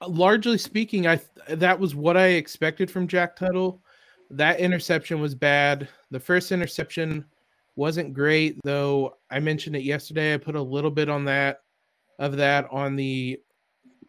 largely 0.07 0.57
speaking, 0.57 1.07
I 1.07 1.19
that 1.49 1.79
was 1.79 1.95
what 1.95 2.17
I 2.17 2.27
expected 2.27 2.89
from 2.89 3.07
Jack 3.07 3.35
Tuttle. 3.35 3.81
That 4.31 4.59
interception 4.59 5.19
was 5.19 5.35
bad. 5.35 5.87
The 6.11 6.19
first 6.19 6.51
interception 6.51 7.25
wasn't 7.75 8.13
great, 8.13 8.59
though. 8.63 9.17
I 9.29 9.39
mentioned 9.39 9.75
it 9.75 9.83
yesterday. 9.83 10.33
I 10.33 10.37
put 10.37 10.55
a 10.55 10.61
little 10.61 10.91
bit 10.91 11.09
on 11.09 11.25
that 11.25 11.61
of 12.19 12.37
that 12.37 12.67
on 12.71 12.95
the 12.95 13.39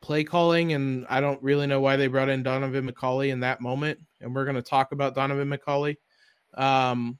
play 0.01 0.25
calling, 0.25 0.73
and 0.73 1.07
I 1.09 1.21
don't 1.21 1.43
really 1.43 1.67
know 1.67 1.81
why 1.81 1.97
they 1.97 2.07
brought 2.07 2.29
in 2.29 2.43
Donovan 2.43 2.91
McCulley 2.91 3.31
in 3.31 3.41
that 3.41 3.61
moment. 3.61 3.99
And 4.21 4.35
we're 4.35 4.45
going 4.45 4.57
to 4.57 4.63
talk 4.63 4.93
about 4.93 5.15
Donovan 5.15 5.51
McCulley. 5.51 5.97
Um, 6.55 7.19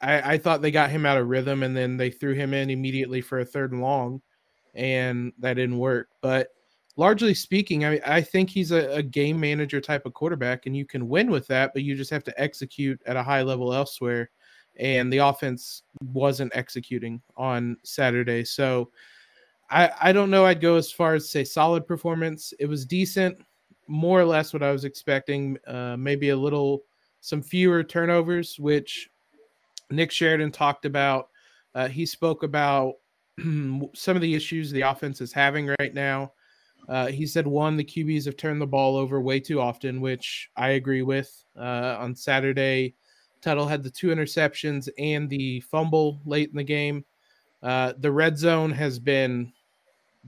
I, 0.00 0.34
I 0.34 0.38
thought 0.38 0.62
they 0.62 0.70
got 0.70 0.90
him 0.90 1.06
out 1.06 1.18
of 1.18 1.28
rhythm, 1.28 1.62
and 1.62 1.76
then 1.76 1.96
they 1.96 2.10
threw 2.10 2.34
him 2.34 2.54
in 2.54 2.70
immediately 2.70 3.20
for 3.20 3.40
a 3.40 3.44
third 3.44 3.72
and 3.72 3.82
long, 3.82 4.22
and 4.74 5.32
that 5.38 5.54
didn't 5.54 5.78
work. 5.78 6.08
But 6.20 6.48
largely 6.96 7.34
speaking, 7.34 7.84
I, 7.84 8.00
I 8.06 8.20
think 8.20 8.50
he's 8.50 8.70
a, 8.70 8.96
a, 8.96 9.02
game 9.02 9.38
manager 9.38 9.80
type 9.80 10.06
of 10.06 10.14
quarterback, 10.14 10.66
and 10.66 10.76
you 10.76 10.84
can 10.84 11.08
win 11.08 11.30
with 11.30 11.46
that, 11.48 11.72
but 11.72 11.82
you 11.82 11.96
just 11.96 12.10
have 12.10 12.24
to 12.24 12.40
execute 12.40 13.00
at 13.06 13.16
a 13.16 13.22
high 13.22 13.42
level 13.42 13.74
elsewhere. 13.74 14.30
And 14.76 15.12
the 15.12 15.18
offense 15.18 15.82
wasn't 16.02 16.54
executing 16.54 17.22
on 17.36 17.76
Saturday. 17.84 18.44
So 18.44 18.90
I, 19.70 19.90
I 20.00 20.12
don't 20.12 20.30
know. 20.30 20.44
I'd 20.44 20.60
go 20.60 20.76
as 20.76 20.90
far 20.90 21.14
as 21.14 21.30
say 21.30 21.44
solid 21.44 21.86
performance. 21.86 22.52
It 22.58 22.66
was 22.66 22.84
decent, 22.84 23.38
more 23.86 24.20
or 24.20 24.24
less 24.24 24.52
what 24.52 24.62
I 24.62 24.72
was 24.72 24.84
expecting. 24.84 25.58
Uh, 25.66 25.96
maybe 25.96 26.30
a 26.30 26.36
little, 26.36 26.82
some 27.20 27.40
fewer 27.40 27.84
turnovers, 27.84 28.58
which 28.58 29.10
Nick 29.90 30.10
Sheridan 30.10 30.50
talked 30.50 30.86
about. 30.86 31.28
Uh, 31.74 31.88
he 31.88 32.04
spoke 32.04 32.42
about 32.42 32.94
some 33.40 34.16
of 34.16 34.20
the 34.20 34.34
issues 34.34 34.70
the 34.70 34.82
offense 34.82 35.20
is 35.20 35.32
having 35.32 35.74
right 35.78 35.94
now. 35.94 36.32
Uh, 36.88 37.06
he 37.06 37.26
said 37.26 37.46
one, 37.46 37.76
the 37.76 37.84
QBs 37.84 38.26
have 38.26 38.36
turned 38.36 38.60
the 38.60 38.66
ball 38.66 38.96
over 38.96 39.20
way 39.20 39.40
too 39.40 39.60
often, 39.60 40.00
which 40.00 40.50
I 40.56 40.70
agree 40.70 41.02
with. 41.02 41.44
Uh, 41.56 41.96
on 41.98 42.14
Saturday, 42.14 42.94
Tuttle 43.40 43.66
had 43.66 43.82
the 43.82 43.90
two 43.90 44.08
interceptions 44.08 44.88
and 44.98 45.28
the 45.28 45.60
fumble 45.60 46.20
late 46.24 46.50
in 46.50 46.56
the 46.56 46.64
game. 46.64 47.04
Uh, 47.62 47.94
the 47.98 48.12
red 48.12 48.38
zone 48.38 48.70
has 48.70 48.98
been 48.98 49.52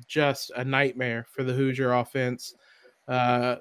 just 0.06 0.50
a 0.56 0.64
nightmare 0.64 1.26
for 1.30 1.42
the 1.42 1.52
Hoosier 1.52 1.92
offense. 1.92 2.54
Uh, 3.08 3.56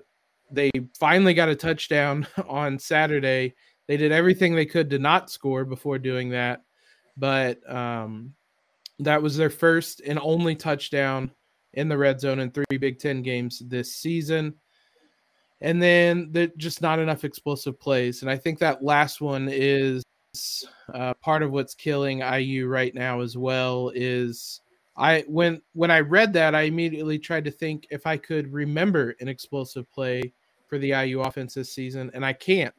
they 0.52 0.72
finally 0.98 1.34
got 1.34 1.50
a 1.50 1.56
touchdown 1.56 2.28
on 2.48 2.80
Saturday. 2.80 3.54
They 3.88 3.98
did 3.98 4.12
everything 4.12 4.56
they 4.56 4.66
could 4.66 4.90
to 4.90 5.00
not 5.00 5.30
score 5.30 5.66
before 5.66 6.00
doing 6.00 6.30
that, 6.30 6.64
but 7.18 7.60
um, 7.72 8.34
that 9.00 9.22
was 9.22 9.38
their 9.38 9.50
first 9.50 10.02
and 10.06 10.20
only 10.20 10.56
touchdown 10.56 11.32
in 11.76 11.90
the 11.90 11.98
red 11.98 12.20
zone 12.20 12.40
in 12.40 12.52
three 12.52 12.78
Big 12.78 13.00
Ten 13.00 13.22
games 13.22 13.62
this 13.66 13.96
season. 13.96 14.56
And 15.62 15.82
then 15.82 16.52
just 16.58 16.82
not 16.82 17.00
enough 17.00 17.24
explosive 17.24 17.80
plays. 17.80 18.22
And 18.22 18.30
I 18.30 18.38
think 18.38 18.60
that 18.60 18.84
last 18.84 19.22
one 19.22 19.48
is 19.50 20.04
uh, 20.94 21.14
part 21.16 21.44
of 21.44 21.52
what's 21.52 21.74
killing 21.74 22.20
IU 22.20 22.68
right 22.68 22.94
now 22.94 23.22
as 23.22 23.38
well. 23.38 23.92
Is 23.96 24.62
I 24.98 25.24
when 25.28 25.62
when 25.74 25.92
I 25.92 26.02
read 26.02 26.34
that, 26.34 26.56
I 26.56 26.64
immediately 26.64 27.18
tried 27.20 27.46
to 27.46 27.52
think 27.52 27.88
if 27.90 28.06
I 28.06 28.18
could 28.18 28.52
remember 28.52 29.16
an 29.20 29.28
explosive 29.28 29.90
play 29.92 30.34
for 30.68 30.78
the 30.78 30.90
IU 30.90 31.22
offense 31.22 31.54
this 31.54 31.72
season, 31.72 32.12
and 32.14 32.26
I 32.26 32.34
can't. 32.34 32.74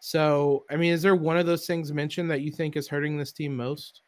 So, 0.00 0.64
I 0.70 0.76
mean, 0.76 0.92
is 0.92 1.02
there 1.02 1.16
one 1.16 1.38
of 1.38 1.46
those 1.46 1.66
things 1.66 1.92
mentioned 1.92 2.30
that 2.30 2.42
you 2.42 2.52
think 2.52 2.76
is 2.76 2.88
hurting 2.88 3.16
this 3.16 3.32
team 3.32 3.56
most? 3.56 4.02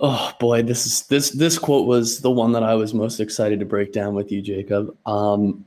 Oh 0.00 0.32
boy, 0.40 0.62
this 0.62 0.86
is 0.86 1.06
this 1.06 1.30
this 1.30 1.58
quote 1.58 1.86
was 1.86 2.20
the 2.20 2.30
one 2.30 2.52
that 2.52 2.62
I 2.62 2.74
was 2.74 2.94
most 2.94 3.20
excited 3.20 3.60
to 3.60 3.66
break 3.66 3.92
down 3.92 4.14
with 4.14 4.32
you, 4.32 4.40
Jacob. 4.40 4.96
Um, 5.06 5.66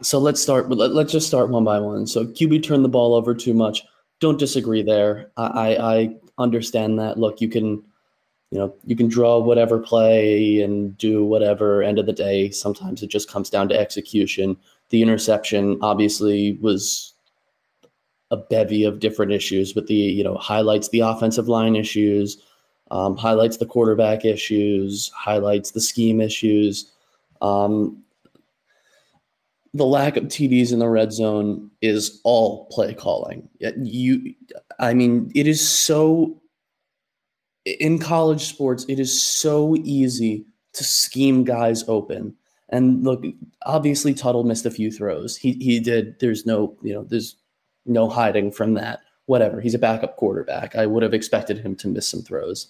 so 0.00 0.18
let's 0.18 0.40
start. 0.40 0.70
Let, 0.70 0.92
let's 0.92 1.12
just 1.12 1.26
start 1.26 1.50
one 1.50 1.64
by 1.64 1.80
one. 1.80 2.06
So 2.06 2.24
QB 2.24 2.62
turned 2.62 2.84
the 2.84 2.88
ball 2.88 3.14
over 3.14 3.34
too 3.34 3.54
much. 3.54 3.82
Don't 4.20 4.38
disagree 4.38 4.82
there. 4.82 5.30
I, 5.36 5.46
I, 5.46 5.92
I 5.94 6.16
understand 6.38 6.98
that. 7.00 7.18
Look, 7.18 7.40
you 7.40 7.48
can 7.48 7.82
you 8.52 8.58
know, 8.58 8.74
you 8.84 8.94
can 8.94 9.08
draw 9.08 9.38
whatever 9.38 9.78
play 9.78 10.60
and 10.60 10.96
do 10.98 11.24
whatever. 11.24 11.82
End 11.82 11.98
of 11.98 12.04
the 12.04 12.12
day, 12.12 12.50
sometimes 12.50 13.02
it 13.02 13.06
just 13.08 13.30
comes 13.30 13.48
down 13.48 13.66
to 13.70 13.78
execution. 13.78 14.58
The 14.90 15.00
interception 15.00 15.78
obviously 15.80 16.58
was 16.60 17.14
a 18.30 18.36
bevy 18.36 18.84
of 18.84 19.00
different 19.00 19.32
issues, 19.32 19.72
but 19.72 19.86
the 19.86 19.94
you 19.94 20.22
know 20.22 20.36
highlights 20.36 20.90
the 20.90 21.00
offensive 21.00 21.48
line 21.48 21.74
issues, 21.74 22.42
um, 22.92 23.16
highlights 23.16 23.56
the 23.56 23.66
quarterback 23.66 24.24
issues, 24.26 25.10
highlights 25.16 25.70
the 25.70 25.80
scheme 25.80 26.20
issues. 26.20 26.92
Um, 27.40 28.04
the 29.72 29.86
lack 29.86 30.18
of 30.18 30.24
TDs 30.24 30.74
in 30.74 30.78
the 30.78 30.88
red 30.88 31.10
zone 31.10 31.70
is 31.80 32.20
all 32.22 32.66
play 32.66 32.92
calling. 32.92 33.48
You, 33.58 34.34
I 34.78 34.92
mean, 34.92 35.32
it 35.34 35.46
is 35.46 35.66
so 35.66 36.38
in 37.64 37.98
college 37.98 38.44
sports, 38.44 38.84
it 38.88 39.00
is 39.00 39.22
so 39.22 39.74
easy 39.84 40.44
to 40.74 40.84
scheme 40.84 41.44
guys 41.44 41.88
open. 41.88 42.36
And 42.68 43.04
look, 43.04 43.24
obviously 43.64 44.12
Tuttle 44.12 44.44
missed 44.44 44.66
a 44.66 44.70
few 44.70 44.90
throws. 44.90 45.34
He 45.34 45.52
he 45.54 45.80
did. 45.80 46.18
There's 46.20 46.44
no, 46.44 46.76
you 46.82 46.92
know, 46.92 47.04
there's 47.04 47.36
no 47.86 48.10
hiding 48.10 48.50
from 48.50 48.74
that. 48.74 49.00
Whatever. 49.24 49.62
He's 49.62 49.74
a 49.74 49.78
backup 49.78 50.16
quarterback. 50.16 50.76
I 50.76 50.84
would 50.84 51.02
have 51.02 51.14
expected 51.14 51.58
him 51.58 51.74
to 51.76 51.88
miss 51.88 52.06
some 52.06 52.20
throws. 52.20 52.68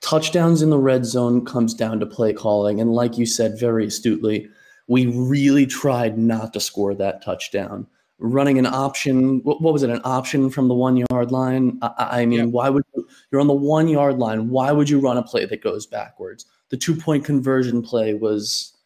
Touchdowns 0.00 0.62
in 0.62 0.70
the 0.70 0.78
red 0.78 1.04
zone 1.04 1.44
comes 1.44 1.74
down 1.74 2.00
to 2.00 2.06
play 2.06 2.32
calling. 2.32 2.80
And 2.80 2.92
like 2.92 3.18
you 3.18 3.26
said 3.26 3.58
very 3.58 3.86
astutely, 3.86 4.48
we 4.88 5.06
really 5.06 5.66
tried 5.66 6.18
not 6.18 6.52
to 6.54 6.60
score 6.60 6.94
that 6.94 7.22
touchdown 7.22 7.86
running 8.20 8.58
an 8.58 8.66
option. 8.66 9.42
What, 9.42 9.60
what, 9.60 9.72
was 9.72 9.82
it? 9.82 9.90
An 9.90 10.00
option 10.04 10.50
from 10.50 10.68
the 10.68 10.74
one 10.74 10.96
yard 11.10 11.32
line. 11.32 11.78
I, 11.82 12.22
I 12.22 12.26
mean, 12.26 12.38
yeah. 12.38 12.44
why 12.46 12.70
would 12.70 12.84
you, 12.94 13.08
you're 13.30 13.40
on 13.40 13.46
the 13.46 13.54
one 13.54 13.88
yard 13.88 14.18
line? 14.18 14.50
Why 14.50 14.70
would 14.72 14.88
you 14.88 15.00
run 15.00 15.16
a 15.16 15.22
play 15.22 15.44
that 15.46 15.62
goes 15.62 15.86
backwards? 15.86 16.46
The 16.68 16.76
two 16.76 16.94
point 16.94 17.24
conversion 17.24 17.82
play 17.82 18.14
was. 18.14 18.76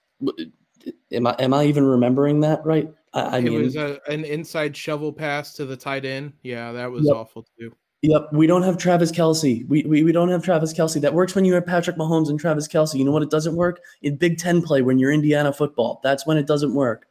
Am 1.12 1.26
I 1.26 1.34
am 1.38 1.54
I 1.54 1.64
even 1.64 1.84
remembering 1.84 2.40
that 2.40 2.64
right? 2.64 2.90
I, 3.12 3.20
I 3.20 3.38
it 3.38 3.44
mean, 3.44 3.62
was 3.62 3.76
a, 3.76 4.00
an 4.08 4.24
inside 4.24 4.76
shovel 4.76 5.12
pass 5.12 5.54
to 5.54 5.64
the 5.64 5.76
tight 5.76 6.04
end. 6.04 6.34
Yeah, 6.42 6.72
that 6.72 6.90
was 6.90 7.06
yep. 7.06 7.14
awful 7.14 7.46
too. 7.58 7.74
Yep, 8.06 8.32
we 8.32 8.46
don't 8.46 8.62
have 8.62 8.76
Travis 8.76 9.10
Kelce. 9.10 9.66
We, 9.68 9.82
we 9.84 10.02
we 10.02 10.12
don't 10.12 10.28
have 10.28 10.44
Travis 10.44 10.74
Kelce. 10.74 11.00
That 11.00 11.14
works 11.14 11.34
when 11.34 11.44
you 11.44 11.54
have 11.54 11.64
Patrick 11.64 11.96
Mahomes 11.96 12.28
and 12.28 12.38
Travis 12.38 12.68
Kelce. 12.68 12.94
You 12.98 13.04
know 13.04 13.12
what? 13.12 13.22
It 13.22 13.30
doesn't 13.30 13.56
work 13.56 13.80
in 14.02 14.16
Big 14.16 14.38
Ten 14.38 14.60
play 14.60 14.82
when 14.82 14.98
you're 14.98 15.12
Indiana 15.12 15.52
football. 15.52 16.00
That's 16.02 16.26
when 16.26 16.36
it 16.36 16.46
doesn't 16.46 16.74
work 16.74 17.06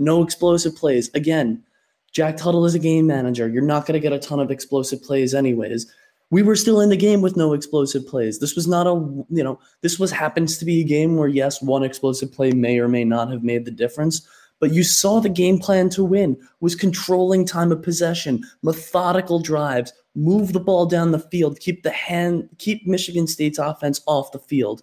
no 0.00 0.22
explosive 0.22 0.74
plays. 0.74 1.10
Again, 1.14 1.62
Jack 2.10 2.36
Tuttle 2.36 2.64
is 2.64 2.74
a 2.74 2.80
game 2.80 3.06
manager. 3.06 3.48
You're 3.48 3.62
not 3.62 3.86
going 3.86 3.94
to 3.94 4.00
get 4.00 4.12
a 4.12 4.18
ton 4.18 4.40
of 4.40 4.50
explosive 4.50 5.02
plays, 5.02 5.34
anyways. 5.34 5.86
We 6.30 6.42
were 6.42 6.56
still 6.56 6.80
in 6.80 6.88
the 6.88 6.96
game 6.96 7.20
with 7.20 7.36
no 7.36 7.52
explosive 7.52 8.06
plays. 8.06 8.38
This 8.38 8.56
was 8.56 8.66
not 8.66 8.86
a, 8.86 8.94
you 9.28 9.44
know, 9.44 9.60
this 9.82 9.98
was 9.98 10.10
happens 10.10 10.58
to 10.58 10.64
be 10.64 10.80
a 10.80 10.84
game 10.84 11.16
where, 11.16 11.28
yes, 11.28 11.60
one 11.60 11.84
explosive 11.84 12.32
play 12.32 12.52
may 12.52 12.78
or 12.78 12.88
may 12.88 13.04
not 13.04 13.30
have 13.30 13.42
made 13.44 13.64
the 13.64 13.70
difference. 13.70 14.26
But 14.60 14.72
you 14.72 14.84
saw 14.84 15.20
the 15.20 15.28
game 15.28 15.58
plan 15.58 15.88
to 15.90 16.04
win 16.04 16.36
was 16.60 16.76
controlling 16.76 17.44
time 17.44 17.72
of 17.72 17.82
possession, 17.82 18.44
methodical 18.62 19.40
drives, 19.40 19.92
move 20.14 20.52
the 20.52 20.60
ball 20.60 20.86
down 20.86 21.12
the 21.12 21.18
field, 21.18 21.58
keep 21.60 21.82
the 21.82 21.90
hand, 21.90 22.48
keep 22.58 22.86
Michigan 22.86 23.26
State's 23.26 23.58
offense 23.58 24.00
off 24.06 24.32
the 24.32 24.38
field. 24.38 24.82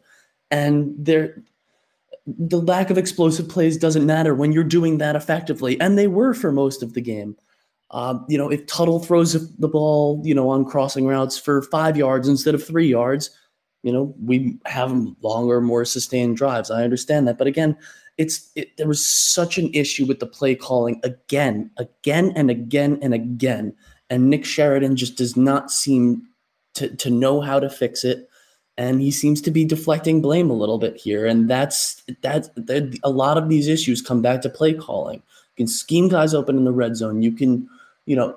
And 0.52 0.94
there 0.98 1.44
the 2.28 2.60
lack 2.60 2.90
of 2.90 2.98
explosive 2.98 3.48
plays 3.48 3.78
doesn't 3.78 4.06
matter 4.06 4.36
when 4.36 4.52
you're 4.52 4.64
doing 4.64 4.98
that 4.98 5.16
effectively, 5.16 5.80
and 5.80 5.98
they 5.98 6.08
were 6.08 6.34
for 6.34 6.52
most 6.52 6.84
of 6.84 6.94
the 6.94 7.02
game. 7.02 7.38
Um, 7.92 8.26
you 8.28 8.38
know, 8.38 8.52
if 8.52 8.66
Tuttle 8.68 9.00
throws 9.00 9.34
the 9.58 9.68
ball, 9.68 10.22
you 10.26 10.36
know, 10.36 10.50
on 10.50 10.66
crossing 10.66 11.08
routes 11.08 11.38
for 11.38 11.62
five 11.62 11.96
yards 11.96 12.28
instead 12.28 12.54
of 12.54 12.66
three 12.66 12.88
yards, 12.88 13.30
you 13.88 13.94
know, 13.94 14.14
we 14.22 14.60
have 14.66 14.94
longer, 15.22 15.62
more 15.62 15.86
sustained 15.86 16.36
drives. 16.36 16.70
I 16.70 16.84
understand 16.84 17.26
that, 17.26 17.38
but 17.38 17.48
again, 17.48 17.78
it's 18.18 18.52
it, 18.54 18.76
there 18.76 18.88
was 18.88 19.06
such 19.06 19.58
an 19.58 19.74
issue 19.74 20.06
with 20.06 20.20
the 20.20 20.26
play 20.26 20.56
calling 20.56 21.00
again, 21.06 21.72
again, 21.78 22.34
and 22.36 22.52
again 22.52 23.00
and 23.02 23.14
again, 23.14 23.74
and 24.10 24.30
Nick 24.30 24.44
Sheridan 24.44 24.98
just 24.98 25.16
does 25.16 25.38
not 25.38 25.72
seem 25.72 26.28
to 26.74 26.94
to 26.98 27.10
know 27.10 27.40
how 27.40 27.62
to 27.62 27.70
fix 27.70 28.04
it. 28.04 28.30
And 28.78 29.02
he 29.02 29.10
seems 29.10 29.40
to 29.42 29.52
be 29.52 29.64
deflecting 29.64 30.22
blame 30.22 30.50
a 30.50 30.54
little 30.54 30.80
bit 30.80 30.98
here. 30.98 31.26
And 31.26 31.50
that's 31.50 32.04
that's 32.22 32.50
that, 32.58 33.00
a 33.06 33.10
lot 33.10 33.38
of 33.38 33.48
these 33.48 33.70
issues 33.70 34.02
come 34.02 34.22
back 34.22 34.42
to 34.42 34.50
play 34.50 34.74
calling. 34.74 35.20
You 35.56 35.64
can 35.64 35.68
scheme 35.68 36.10
guys 36.10 36.34
open 36.34 36.58
in 36.58 36.66
the 36.66 36.74
red 36.74 36.98
zone. 36.98 37.22
You 37.22 37.32
can 37.32 37.70
you 38.06 38.18
know 38.18 38.36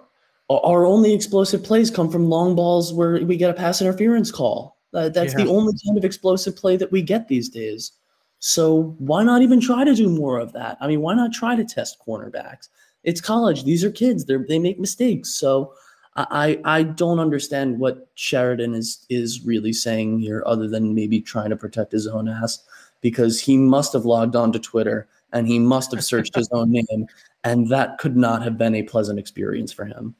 our 0.48 0.86
only 0.86 1.12
explosive 1.12 1.64
plays 1.64 1.90
come 1.90 2.08
from 2.08 2.28
long 2.28 2.54
balls 2.54 2.92
where 2.92 3.24
we 3.24 3.36
get 3.36 3.50
a 3.50 3.54
pass 3.54 3.80
interference 3.80 4.30
call 4.30 4.76
uh, 4.94 5.08
that's 5.08 5.34
yeah. 5.34 5.44
the 5.44 5.50
only 5.50 5.72
kind 5.86 5.96
of 5.96 6.04
explosive 6.04 6.56
play 6.56 6.76
that 6.76 6.92
we 6.92 7.02
get 7.02 7.28
these 7.28 7.48
days 7.48 7.92
so 8.38 8.94
why 8.98 9.22
not 9.22 9.42
even 9.42 9.60
try 9.60 9.84
to 9.84 9.94
do 9.94 10.08
more 10.08 10.38
of 10.38 10.52
that 10.52 10.76
i 10.80 10.86
mean 10.86 11.00
why 11.00 11.14
not 11.14 11.32
try 11.32 11.54
to 11.54 11.64
test 11.64 11.98
cornerbacks 12.06 12.68
it's 13.04 13.20
college 13.20 13.64
these 13.64 13.84
are 13.84 13.90
kids 13.90 14.24
they 14.24 14.36
they 14.48 14.58
make 14.58 14.78
mistakes 14.78 15.30
so 15.30 15.72
I 16.16 16.60
I 16.64 16.82
don't 16.82 17.20
understand 17.20 17.78
what 17.78 18.08
Sheridan 18.14 18.74
is 18.74 19.06
is 19.08 19.44
really 19.44 19.72
saying 19.72 20.18
here, 20.18 20.42
other 20.44 20.68
than 20.68 20.94
maybe 20.94 21.20
trying 21.20 21.50
to 21.50 21.56
protect 21.56 21.92
his 21.92 22.06
own 22.06 22.28
ass, 22.28 22.62
because 23.00 23.40
he 23.40 23.56
must 23.56 23.92
have 23.92 24.04
logged 24.04 24.36
on 24.36 24.52
to 24.52 24.58
Twitter 24.58 25.08
and 25.32 25.46
he 25.46 25.58
must 25.58 25.92
have 25.92 26.04
searched 26.04 26.34
his 26.34 26.48
own 26.50 26.72
name, 26.72 27.06
and 27.44 27.68
that 27.68 27.98
could 27.98 28.16
not 28.16 28.42
have 28.42 28.58
been 28.58 28.74
a 28.74 28.82
pleasant 28.82 29.18
experience 29.18 29.72
for 29.72 29.84
him. 29.84 30.14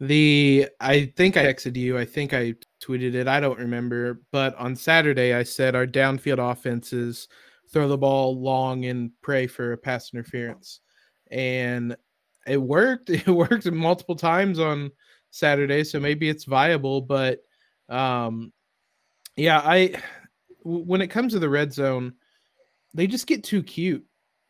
The 0.00 0.68
I 0.80 1.12
think 1.16 1.36
I 1.36 1.44
texted 1.44 1.76
you. 1.76 1.98
I 1.98 2.06
think 2.06 2.32
I 2.32 2.54
tweeted 2.86 3.14
it. 3.14 3.28
I 3.28 3.40
don't 3.40 3.58
remember, 3.58 4.20
but 4.32 4.54
on 4.56 4.76
Saturday 4.76 5.34
I 5.34 5.42
said 5.42 5.74
our 5.74 5.86
downfield 5.86 6.38
offenses 6.38 7.28
throw 7.72 7.88
the 7.88 7.98
ball 7.98 8.40
long 8.40 8.84
and 8.84 9.10
pray 9.22 9.46
for 9.46 9.72
a 9.72 9.78
pass 9.78 10.12
interference, 10.12 10.80
and 11.30 11.96
it 12.46 12.60
worked. 12.60 13.10
It 13.10 13.26
worked 13.26 13.70
multiple 13.70 14.16
times 14.16 14.58
on 14.58 14.90
Saturday, 15.30 15.84
so 15.84 16.00
maybe 16.00 16.28
it's 16.28 16.44
viable. 16.44 17.00
But 17.00 17.40
um, 17.88 18.52
yeah, 19.36 19.60
I 19.60 20.00
when 20.62 21.00
it 21.00 21.08
comes 21.08 21.32
to 21.32 21.38
the 21.38 21.48
red 21.48 21.72
zone, 21.72 22.14
they 22.94 23.06
just 23.06 23.26
get 23.26 23.44
too 23.44 23.62
cute. 23.62 24.04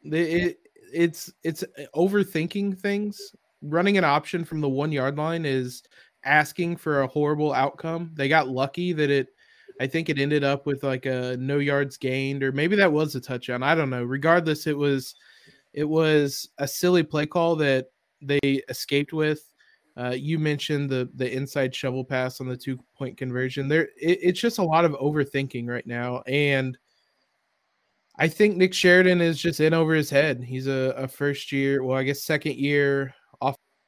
They, 0.05 0.31
it, 0.31 0.59
it's 0.93 1.33
it's 1.43 1.65
overthinking 1.95 2.79
things. 2.79 3.21
Running 3.63 3.99
an 3.99 4.05
option 4.05 4.45
from 4.45 4.61
the 4.61 4.69
one 4.69 4.93
yard 4.93 5.17
line 5.17 5.45
is 5.45 5.83
asking 6.27 6.77
for 6.77 7.03
a 7.03 7.07
horrible 7.07 7.53
outcome. 7.53 8.11
They 8.15 8.29
got 8.29 8.49
lucky 8.49 8.93
that 8.93 9.11
it. 9.11 9.29
I 9.81 9.87
think 9.87 10.09
it 10.09 10.19
ended 10.19 10.43
up 10.43 10.67
with 10.67 10.83
like 10.83 11.07
a 11.07 11.37
no 11.39 11.59
yards 11.59 11.97
gained, 11.97 12.43
or 12.43 12.53
maybe 12.53 12.77
that 12.77 12.93
was 12.93 13.15
a 13.15 13.21
touchdown. 13.21 13.63
I 13.63 13.75
don't 13.75 13.91
know. 13.91 14.05
Regardless, 14.05 14.67
it 14.67 14.77
was 14.77 15.15
it 15.75 15.85
was 15.85 16.49
a 16.59 16.67
silly 16.67 17.03
play 17.03 17.27
call 17.27 17.57
that 17.57 17.89
they 18.23 18.63
escaped 18.69 19.13
with. 19.13 19.43
Uh, 19.99 20.15
you 20.17 20.39
mentioned 20.39 20.91
the 20.91 21.09
the 21.15 21.31
inside 21.31 21.75
shovel 21.75 22.05
pass 22.05 22.41
on 22.41 22.49
the 22.49 22.57
two 22.57 22.79
point 22.97 23.17
conversion. 23.17 23.69
There, 23.69 23.89
it, 23.97 24.19
it's 24.23 24.41
just 24.41 24.59
a 24.59 24.65
lot 24.65 24.85
of 24.85 24.93
overthinking 24.93 25.69
right 25.69 25.87
now, 25.87 26.23
and 26.27 26.77
I 28.19 28.29
think 28.29 28.57
Nick 28.57 28.73
Sheridan 28.73 29.21
is 29.21 29.39
just 29.39 29.61
in 29.61 29.75
over 29.75 29.95
his 29.95 30.09
head. 30.09 30.43
He's 30.43 30.67
a, 30.67 30.95
a 30.97 31.07
first 31.07 31.53
year, 31.53 31.83
well, 31.83 31.99
I 31.99 32.03
guess 32.03 32.25
second 32.25 32.57
year 32.57 33.15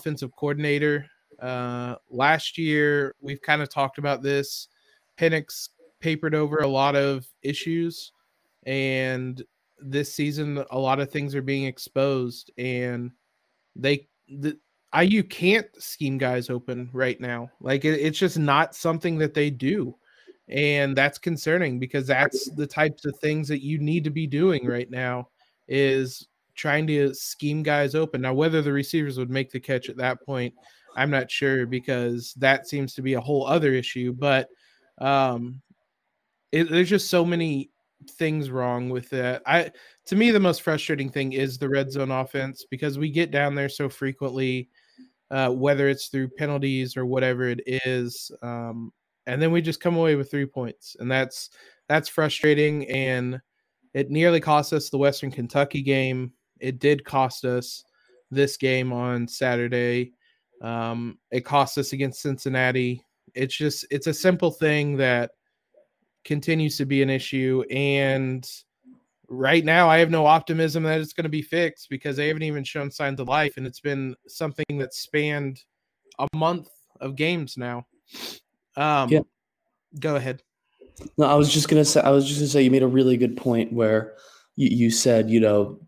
offensive 0.01 0.31
coordinator. 0.37 1.07
Uh, 1.40 1.96
last 2.11 2.59
year, 2.59 3.14
we've 3.20 3.42
kind 3.42 3.62
of 3.62 3.68
talked 3.68 3.98
about 3.98 4.22
this. 4.22 4.68
Penix 5.18 5.68
papered 6.01 6.35
over 6.35 6.59
a 6.59 6.66
lot 6.66 6.96
of 6.96 7.27
issues, 7.42 8.12
and 8.66 9.42
this 9.81 10.12
season 10.12 10.64
a 10.70 10.79
lot 10.79 11.01
of 11.01 11.11
things 11.11 11.35
are 11.35 11.42
being 11.42 11.64
exposed 11.64 12.51
and 12.59 13.12
they 13.77 14.09
the 14.29 14.59
IU 14.98 15.22
can't 15.22 15.66
scheme 15.79 16.18
guys 16.18 16.51
open 16.51 16.88
right 16.92 17.20
now. 17.20 17.51
Like 17.61 17.85
it, 17.85 18.01
it's 18.01 18.18
just 18.18 18.38
not 18.38 18.74
something 18.74 19.18
that 19.18 19.35
they 19.35 19.51
do. 19.51 19.94
And 20.48 20.96
that's 20.96 21.18
concerning 21.18 21.79
because 21.79 22.07
that's 22.07 22.51
the 22.53 22.66
types 22.66 23.05
of 23.05 23.18
things 23.18 23.48
that 23.48 23.62
you 23.62 23.79
need 23.79 24.05
to 24.05 24.11
be 24.11 24.27
doing 24.27 24.66
right 24.66 24.90
now 24.90 25.29
is 25.68 26.27
trying 26.55 26.87
to 26.87 27.14
scheme 27.14 27.62
guys 27.62 27.94
open. 27.94 28.22
Now, 28.22 28.33
whether 28.33 28.62
the 28.62 28.72
receivers 28.72 29.18
would 29.18 29.31
make 29.31 29.51
the 29.51 29.61
catch 29.61 29.90
at 29.90 29.98
that 29.98 30.24
point, 30.24 30.55
I'm 30.96 31.11
not 31.11 31.31
sure 31.31 31.66
because 31.66 32.35
that 32.35 32.68
seems 32.68 32.94
to 32.94 33.03
be 33.03 33.14
a 33.14 33.20
whole 33.20 33.46
other 33.46 33.72
issue. 33.72 34.12
But 34.12 34.48
um, 34.98 35.61
it, 36.53 36.70
there's 36.70 36.88
just 36.88 37.11
so 37.11 37.24
many 37.24 37.70
things 38.12 38.51
wrong 38.51 38.88
with 38.88 39.11
that. 39.11 39.42
I 39.46 39.70
to 40.07 40.16
me 40.16 40.31
the 40.31 40.40
most 40.40 40.62
frustrating 40.62 41.11
thing 41.11 41.33
is 41.33 41.59
the 41.59 41.68
red 41.68 41.90
zone 41.90 42.11
offense 42.11 42.64
because 42.70 42.98
we 42.98 43.11
get 43.11 43.31
down 43.31 43.55
there 43.55 43.68
so 43.68 43.88
frequently, 43.88 44.68
uh, 45.31 45.51
whether 45.51 45.88
it's 45.88 46.09
through 46.09 46.29
penalties 46.29 46.96
or 46.96 47.07
whatever 47.07 47.44
it 47.48 47.61
is, 47.66 48.31
um, 48.42 48.92
and 49.27 49.42
then 49.42 49.53
we 49.53 49.61
just 49.61 49.81
come 49.81 49.96
away 49.96 50.16
with 50.16 50.31
three 50.31 50.46
points, 50.46 50.96
and 51.01 51.11
that's 51.11 51.51
that's 51.88 52.09
frustrating. 52.09 52.88
And 52.88 53.40
it 53.94 54.11
nearly 54.11 54.40
cost 54.40 54.72
us 54.72 54.90
the 54.90 54.98
Western 54.98 55.31
Kentucky 55.31 55.83
game. 55.83 56.33
It 56.61 56.79
did 56.79 57.05
cost 57.05 57.44
us 57.44 57.85
this 58.31 58.57
game 58.57 58.92
on 58.92 59.29
Saturday. 59.29 60.12
Um, 60.61 61.18
it 61.31 61.44
cost 61.44 61.79
us 61.79 61.92
against 61.92 62.21
Cincinnati 62.21 63.05
It's 63.35 63.57
just 63.57 63.87
it's 63.90 64.07
a 64.07 64.14
simple 64.14 64.51
thing 64.51 64.97
that 64.97 65.33
continues 66.25 66.77
to 66.79 66.85
be 66.85 67.03
an 67.03 67.11
issue 67.11 67.62
and 67.71 68.49
right 69.29 69.64
now 69.64 69.88
I 69.88 69.99
have 69.99 70.11
no 70.11 70.27
optimism 70.27 70.83
that 70.83 71.01
it's 71.01 71.12
going 71.12 71.25
to 71.25 71.31
be 71.31 71.42
fixed 71.42 71.88
because 71.90 72.16
they 72.16 72.29
haven't 72.29 72.42
even 72.42 72.64
shown 72.64 72.90
signs 72.90 73.21
of 73.21 73.29
life 73.29 73.57
and 73.57 73.66
it's 73.66 73.81
been 73.81 74.16
something 74.27 74.79
that 74.79 74.94
spanned 74.94 75.62
a 76.18 76.27
month 76.35 76.68
of 77.01 77.14
games 77.14 77.57
now. 77.57 77.87
Um 78.77 79.09
yeah. 79.11 79.21
go 80.01 80.16
ahead. 80.16 80.42
No, 81.16 81.27
I 81.27 81.35
was 81.35 81.53
just 81.53 81.68
gonna 81.68 81.85
say 81.85 82.01
I 82.01 82.11
was 82.11 82.27
just 82.27 82.40
gonna 82.40 82.49
say 82.49 82.62
you 82.62 82.71
made 82.71 82.83
a 82.83 82.88
really 82.88 83.16
good 83.16 83.37
point 83.37 83.73
where 83.73 84.14
you, 84.57 84.68
you 84.68 84.90
said, 84.90 85.31
you 85.31 85.38
know, 85.38 85.79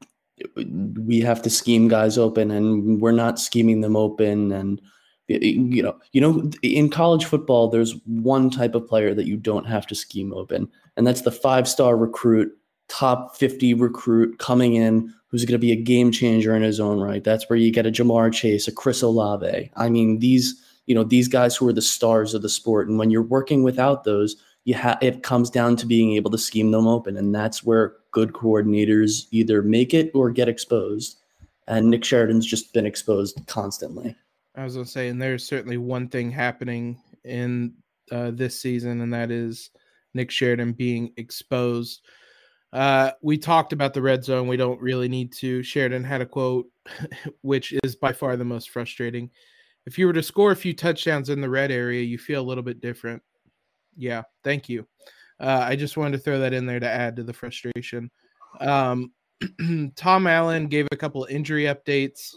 we 1.04 1.20
have 1.20 1.42
to 1.42 1.50
scheme 1.50 1.88
guys 1.88 2.18
open 2.18 2.50
and 2.50 3.00
we're 3.00 3.12
not 3.12 3.38
scheming 3.38 3.80
them 3.80 3.96
open 3.96 4.52
and 4.52 4.80
you 5.28 5.82
know 5.82 5.96
you 6.12 6.20
know 6.20 6.50
in 6.62 6.90
college 6.90 7.24
football 7.24 7.68
there's 7.68 7.94
one 8.06 8.50
type 8.50 8.74
of 8.74 8.86
player 8.86 9.14
that 9.14 9.26
you 9.26 9.36
don't 9.36 9.66
have 9.66 9.86
to 9.86 9.94
scheme 9.94 10.32
open 10.34 10.68
and 10.96 11.06
that's 11.06 11.22
the 11.22 11.30
five 11.30 11.68
star 11.68 11.96
recruit 11.96 12.52
top 12.88 13.36
50 13.36 13.74
recruit 13.74 14.38
coming 14.38 14.74
in 14.74 15.12
who's 15.28 15.44
going 15.44 15.52
to 15.52 15.58
be 15.58 15.72
a 15.72 15.76
game 15.76 16.10
changer 16.10 16.56
in 16.56 16.62
his 16.62 16.80
own 16.80 16.98
right. 16.98 17.22
That's 17.22 17.48
where 17.48 17.56
you 17.56 17.70
get 17.70 17.86
a 17.86 17.90
Ja'Marr 17.90 18.32
Chase 18.32 18.66
a 18.66 18.72
Chris 18.72 19.00
Olave. 19.00 19.70
I 19.76 19.88
mean 19.88 20.18
these 20.18 20.60
you 20.86 20.94
know 20.94 21.04
these 21.04 21.28
guys 21.28 21.56
who 21.56 21.68
are 21.68 21.72
the 21.72 21.82
stars 21.82 22.34
of 22.34 22.42
the 22.42 22.48
sport 22.48 22.88
and 22.88 22.98
when 22.98 23.10
you're 23.10 23.22
working 23.22 23.62
without 23.62 24.02
those 24.04 24.36
you 24.64 24.74
have 24.74 24.98
it 25.00 25.22
comes 25.22 25.48
down 25.48 25.76
to 25.76 25.86
being 25.86 26.14
able 26.14 26.30
to 26.32 26.38
scheme 26.38 26.72
them 26.72 26.88
open 26.88 27.16
and 27.16 27.32
that's 27.34 27.62
where 27.62 27.94
good 28.12 28.32
coordinators 28.32 29.26
either 29.30 29.62
make 29.62 29.94
it 29.94 30.10
or 30.14 30.30
get 30.30 30.48
exposed 30.48 31.18
and 31.68 31.88
Nick 31.88 32.04
Sheridan's 32.04 32.46
just 32.46 32.72
been 32.72 32.86
exposed 32.86 33.40
constantly 33.46 34.16
I 34.54 34.64
was 34.64 34.74
gonna 34.74 34.86
say, 34.86 35.08
and 35.08 35.20
there's 35.20 35.46
certainly 35.46 35.76
one 35.76 36.08
thing 36.08 36.30
happening 36.30 37.00
in 37.24 37.74
uh, 38.10 38.32
this 38.32 38.60
season, 38.60 39.00
and 39.00 39.12
that 39.12 39.30
is 39.30 39.70
Nick 40.14 40.30
Sheridan 40.30 40.72
being 40.72 41.12
exposed. 41.16 42.02
Uh, 42.72 43.12
we 43.22 43.38
talked 43.38 43.72
about 43.72 43.94
the 43.94 44.02
red 44.02 44.24
zone. 44.24 44.48
We 44.48 44.56
don't 44.56 44.80
really 44.80 45.08
need 45.08 45.32
to. 45.34 45.62
Sheridan 45.62 46.04
had 46.04 46.20
a 46.20 46.26
quote, 46.26 46.66
which 47.42 47.74
is 47.84 47.96
by 47.96 48.12
far 48.12 48.36
the 48.36 48.44
most 48.44 48.70
frustrating. 48.70 49.30
If 49.86 49.98
you 49.98 50.06
were 50.06 50.12
to 50.12 50.22
score 50.22 50.52
a 50.52 50.56
few 50.56 50.74
touchdowns 50.74 51.30
in 51.30 51.40
the 51.40 51.48
red 51.48 51.70
area, 51.70 52.02
you 52.02 52.18
feel 52.18 52.42
a 52.42 52.46
little 52.46 52.62
bit 52.62 52.80
different. 52.80 53.22
Yeah, 53.96 54.22
thank 54.44 54.68
you. 54.68 54.86
Uh, 55.40 55.64
I 55.66 55.74
just 55.74 55.96
wanted 55.96 56.18
to 56.18 56.22
throw 56.22 56.38
that 56.38 56.52
in 56.52 56.66
there 56.66 56.80
to 56.80 56.88
add 56.88 57.16
to 57.16 57.22
the 57.22 57.32
frustration. 57.32 58.10
Um, 58.60 59.12
Tom 59.96 60.26
Allen 60.26 60.66
gave 60.66 60.86
a 60.92 60.96
couple 60.96 61.24
injury 61.24 61.64
updates. 61.64 62.34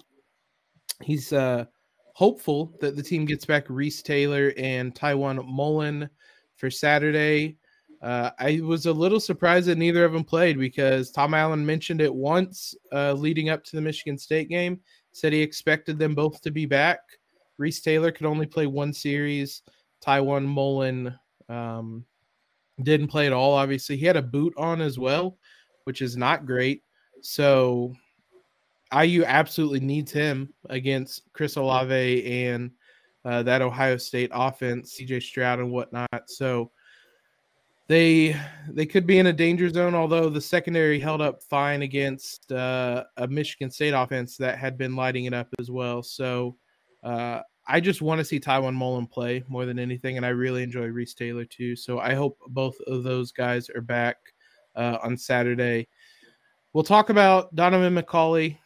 He's 1.02 1.34
uh, 1.34 1.66
hopeful 2.14 2.74
that 2.80 2.96
the 2.96 3.04
team 3.04 3.26
gets 3.26 3.46
back 3.46 3.66
Reese 3.68 4.02
Taylor 4.02 4.54
and 4.58 4.96
Tiawan 4.96 5.46
Mullen 5.46 6.10
for 6.56 6.70
Saturday. 6.70 7.58
Uh, 8.02 8.32
I 8.40 8.62
was 8.62 8.86
a 8.86 8.94
little 8.94 9.20
surprised 9.20 9.68
that 9.68 9.78
neither 9.78 10.06
of 10.06 10.14
them 10.14 10.24
played 10.24 10.60
because 10.60 11.12
Tom 11.12 11.34
Allen 11.34 11.66
mentioned 11.66 12.02
it 12.02 12.14
once 12.14 12.76
uh, 12.92 13.14
leading 13.14 13.50
up 13.50 13.64
to 13.66 13.76
the 13.76 13.82
Michigan 13.82 14.18
State 14.18 14.50
game. 14.50 14.80
Said 15.12 15.32
he 15.34 15.42
expected 15.42 16.00
them 16.00 16.16
both 16.16 16.42
to 16.42 16.52
be 16.52 16.66
back. 16.66 17.00
Reese 17.58 17.82
Taylor 17.82 18.12
could 18.12 18.26
only 18.26 18.46
play 18.46 18.66
one 18.66 18.94
series. 18.94 19.62
Tiawan 20.06 20.46
Mullen 20.46 21.18
um, 21.50 22.06
didn't 22.82 23.08
play 23.08 23.28
at 23.28 23.34
all. 23.34 23.54
Obviously, 23.54 23.98
he 23.98 24.06
had 24.06 24.18
a 24.18 24.22
boot 24.22 24.54
on 24.58 24.82
as 24.82 24.98
well, 24.98 25.38
which 25.84 26.02
is 26.02 26.18
not 26.18 26.46
great. 26.46 26.82
So 27.22 27.94
IU 28.94 29.24
absolutely 29.26 29.80
needs 29.80 30.12
him 30.12 30.54
against 30.70 31.24
Chris 31.34 31.56
Olave 31.56 32.46
and 32.46 32.72
uh, 33.26 33.44
that 33.44 33.62
Ohio 33.62 33.98
State 33.98 34.32
offense, 34.34 35.00
CJ 35.00 35.24
Stroud 35.24 35.60
and 35.60 35.72
whatnot. 35.72 36.24
So 36.28 36.72
they 37.88 38.36
they 38.70 38.86
could 38.86 39.06
be 39.06 39.20
in 39.20 39.28
a 39.28 39.34
danger 39.34 39.70
zone. 39.70 39.96
Although 39.96 40.30
the 40.30 40.42
secondary 40.42 41.00
held 41.00 41.22
up 41.22 41.42
fine 41.44 41.82
against 41.82 42.52
uh, 42.52 43.04
a 43.18 43.28
Michigan 43.28 43.72
State 43.72 43.94
offense 43.94 44.38
that 44.38 44.58
had 44.58 44.78
been 44.78 44.96
lighting 44.96 45.26
it 45.26 45.34
up 45.34 45.48
as 45.60 45.72
well. 45.72 46.04
So 46.04 46.58
uh, 47.04 47.42
I 47.66 47.80
just 47.80 48.02
want 48.02 48.20
to 48.20 48.26
see 48.26 48.40
Tiawan 48.40 48.74
Mullen 48.74 49.08
play 49.08 49.44
more 49.48 49.66
than 49.66 49.80
anything, 49.80 50.18
and 50.18 50.26
I 50.26 50.30
really 50.30 50.64
enjoy 50.64 50.88
Reese 50.88 51.14
Taylor 51.14 51.46
too. 51.46 51.76
So 51.76 52.00
I 52.00 52.14
hope 52.14 52.38
both 52.48 52.76
of 52.88 53.04
those 53.04 53.32
guys 53.32 53.70
are 53.70 53.82
back 53.82 54.18
uh, 54.76 54.98
on 55.02 55.18
Saturday. 55.18 55.88
We'll 56.74 56.84
talk 56.84 57.10
about 57.10 57.56
Donovan 57.56 57.96
McCulley 57.96 58.58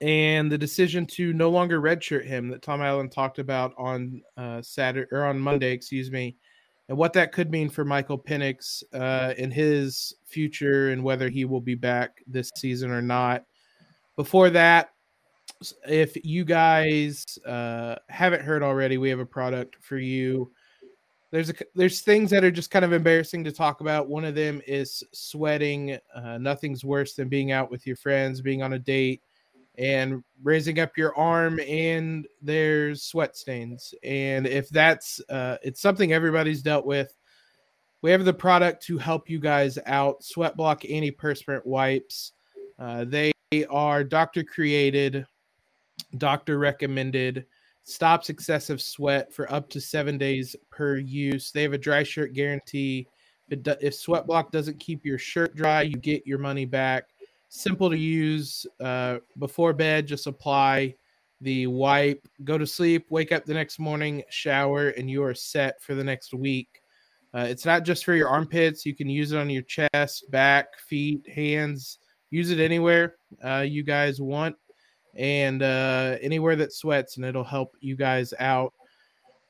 and 0.00 0.50
the 0.50 0.58
decision 0.58 1.06
to 1.06 1.32
no 1.32 1.48
longer 1.50 1.80
redshirt 1.80 2.24
him 2.24 2.48
that 2.48 2.62
Tom 2.62 2.82
Allen 2.82 3.08
talked 3.08 3.38
about 3.38 3.72
on 3.78 4.20
uh, 4.36 4.60
Saturday 4.62 5.08
or 5.12 5.26
on 5.26 5.38
Monday, 5.38 5.72
excuse 5.72 6.10
me, 6.10 6.36
and 6.88 6.98
what 6.98 7.12
that 7.12 7.32
could 7.32 7.50
mean 7.52 7.70
for 7.70 7.84
Michael 7.84 8.18
Penix 8.18 8.82
uh, 8.92 9.34
in 9.38 9.50
his 9.50 10.14
future 10.26 10.90
and 10.90 11.04
whether 11.04 11.28
he 11.28 11.44
will 11.44 11.60
be 11.60 11.76
back 11.76 12.22
this 12.26 12.50
season 12.56 12.90
or 12.90 13.02
not. 13.02 13.44
Before 14.16 14.50
that, 14.50 14.91
if 15.86 16.16
you 16.24 16.44
guys 16.44 17.38
uh, 17.46 17.96
haven't 18.08 18.42
heard 18.42 18.62
already, 18.62 18.98
we 18.98 19.08
have 19.10 19.20
a 19.20 19.26
product 19.26 19.76
for 19.80 19.98
you. 19.98 20.50
There's 21.30 21.50
a, 21.50 21.54
there's 21.74 22.02
things 22.02 22.30
that 22.30 22.44
are 22.44 22.50
just 22.50 22.70
kind 22.70 22.84
of 22.84 22.92
embarrassing 22.92 23.44
to 23.44 23.52
talk 23.52 23.80
about. 23.80 24.08
One 24.08 24.24
of 24.24 24.34
them 24.34 24.60
is 24.66 25.02
sweating. 25.12 25.98
Uh, 26.14 26.38
nothing's 26.38 26.84
worse 26.84 27.14
than 27.14 27.28
being 27.28 27.52
out 27.52 27.70
with 27.70 27.86
your 27.86 27.96
friends, 27.96 28.40
being 28.40 28.62
on 28.62 28.74
a 28.74 28.78
date 28.78 29.22
and 29.78 30.22
raising 30.42 30.78
up 30.80 30.96
your 30.96 31.16
arm 31.16 31.58
and 31.60 32.26
there's 32.42 33.02
sweat 33.02 33.36
stains 33.36 33.94
and 34.02 34.46
if 34.46 34.68
that's 34.68 35.20
uh, 35.30 35.56
it's 35.62 35.80
something 35.80 36.12
everybody's 36.12 36.62
dealt 36.62 36.84
with 36.84 37.14
we 38.02 38.10
have 38.10 38.24
the 38.24 38.32
product 38.32 38.82
to 38.82 38.98
help 38.98 39.30
you 39.30 39.38
guys 39.38 39.78
out 39.86 40.22
sweat 40.22 40.56
block 40.56 40.82
antiperspirant 40.82 41.64
wipes 41.64 42.32
uh, 42.78 43.04
they 43.04 43.32
are 43.70 44.04
doctor 44.04 44.44
created 44.44 45.26
doctor 46.18 46.58
recommended 46.58 47.46
stops 47.84 48.30
excessive 48.30 48.80
sweat 48.80 49.32
for 49.32 49.52
up 49.52 49.68
to 49.68 49.80
seven 49.80 50.16
days 50.16 50.54
per 50.70 50.96
use 50.96 51.50
they 51.50 51.62
have 51.62 51.72
a 51.72 51.78
dry 51.78 52.02
shirt 52.02 52.32
guarantee 52.32 53.06
if, 53.48 53.60
if 53.80 53.94
sweat 53.94 54.26
block 54.26 54.52
doesn't 54.52 54.78
keep 54.78 55.04
your 55.04 55.18
shirt 55.18 55.56
dry 55.56 55.82
you 55.82 55.96
get 55.96 56.26
your 56.26 56.38
money 56.38 56.64
back 56.64 57.04
simple 57.52 57.90
to 57.90 57.98
use. 57.98 58.66
Uh, 58.80 59.18
before 59.38 59.74
bed, 59.74 60.06
just 60.06 60.26
apply 60.26 60.94
the 61.42 61.66
wipe, 61.66 62.26
go 62.44 62.56
to 62.56 62.66
sleep, 62.66 63.06
wake 63.10 63.30
up 63.30 63.44
the 63.44 63.52
next 63.52 63.78
morning, 63.78 64.22
shower, 64.30 64.88
and 64.90 65.10
you 65.10 65.22
are 65.22 65.34
set 65.34 65.80
for 65.82 65.94
the 65.94 66.04
next 66.04 66.32
week. 66.32 66.80
Uh, 67.34 67.46
it's 67.48 67.66
not 67.66 67.84
just 67.84 68.04
for 68.04 68.14
your 68.14 68.28
armpits. 68.28 68.86
You 68.86 68.94
can 68.94 69.08
use 69.08 69.32
it 69.32 69.38
on 69.38 69.50
your 69.50 69.62
chest, 69.62 70.30
back, 70.30 70.78
feet, 70.78 71.28
hands. 71.28 71.98
Use 72.30 72.50
it 72.50 72.60
anywhere 72.60 73.16
uh, 73.44 73.64
you 73.68 73.82
guys 73.82 74.20
want 74.20 74.56
and 75.14 75.62
uh, 75.62 76.16
anywhere 76.20 76.56
that 76.56 76.72
sweats, 76.72 77.16
and 77.16 77.24
it'll 77.24 77.44
help 77.44 77.76
you 77.80 77.96
guys 77.96 78.32
out. 78.38 78.72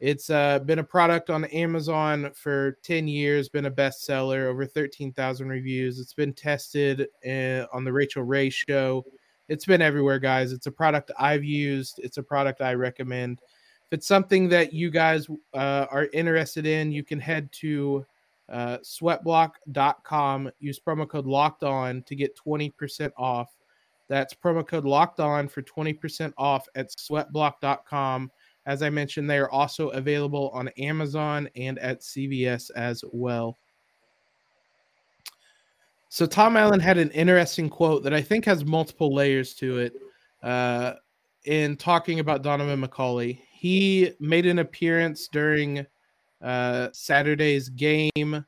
It's 0.01 0.31
uh, 0.31 0.59
been 0.59 0.81
a 0.81 0.85
product 0.85 1.31
on 1.31 1.45
Amazon 1.45 2.33
for 2.35 2.77
10 2.83 3.07
years, 3.07 3.49
been 3.49 3.67
a 3.67 3.71
bestseller, 3.71 4.47
over 4.47 4.67
13,000 4.67 5.49
reviews. 5.49 6.01
It's 6.01 6.13
been 6.13 6.33
tested 6.33 7.07
uh, 7.25 7.67
on 7.73 7.85
the 7.85 7.93
Rachael 7.93 8.25
Ray 8.25 8.51
show. 8.51 9.05
It's 9.49 9.65
been 9.65 9.81
everywhere, 9.81 10.19
guys. 10.19 10.51
It's 10.51 10.67
a 10.67 10.73
product 10.73 11.13
I've 11.21 11.45
used, 11.45 12.01
it's 12.03 12.17
a 12.17 12.23
product 12.23 12.61
I 12.61 12.75
recommend. 12.75 13.39
If 13.87 13.99
it's 13.99 14.09
something 14.09 14.49
that 14.49 14.73
you 14.73 14.91
guys 14.91 15.29
uh, 15.55 15.87
are 15.89 16.09
interested 16.13 16.67
in, 16.67 16.91
you 16.91 17.05
can 17.05 17.21
head 17.21 17.53
to 17.61 18.05
uh, 18.49 18.79
sweatblock.com, 18.79 20.51
use 20.59 20.81
promo 20.81 21.09
code 21.09 21.27
locked 21.27 21.63
on 21.63 22.03
to 22.05 22.17
get 22.17 22.37
20% 22.37 23.13
off. 23.17 23.51
That's 24.13 24.35
promo 24.35 24.67
code 24.67 24.85
locked 24.85 25.21
on 25.21 25.49
for 25.49 25.63
20% 25.63 26.33
off 26.37 26.69
at 26.75 26.91
sweatblock.com 26.91 28.31
as 28.65 28.81
I 28.81 28.91
mentioned, 28.91 29.29
they 29.29 29.39
are 29.39 29.51
also 29.51 29.89
available 29.89 30.51
on 30.55 30.69
Amazon 30.79 31.49
and 31.57 31.81
at 31.81 32.01
CVS 32.01 32.71
as 32.77 33.03
well. 33.13 33.59
So 36.11 36.27
Tom 36.27 36.57
Allen 36.57 36.79
had 36.79 36.97
an 36.97 37.11
interesting 37.11 37.69
quote 37.69 38.05
that 38.05 38.15
I 38.15 38.23
think 38.23 38.45
has 38.45 38.65
multiple 38.65 39.13
layers 39.13 39.55
to 39.55 39.79
it. 39.79 39.95
Uh, 40.45 40.95
in 41.45 41.77
talking 41.77 42.21
about 42.21 42.43
Donovan 42.43 42.83
McCulley. 42.83 43.41
he 43.51 44.13
made 44.21 44.47
an 44.47 44.61
appearance 44.61 45.29
during 45.29 45.85
uh, 46.41 46.89
Saturday's 46.93 47.69
game, 47.69 48.45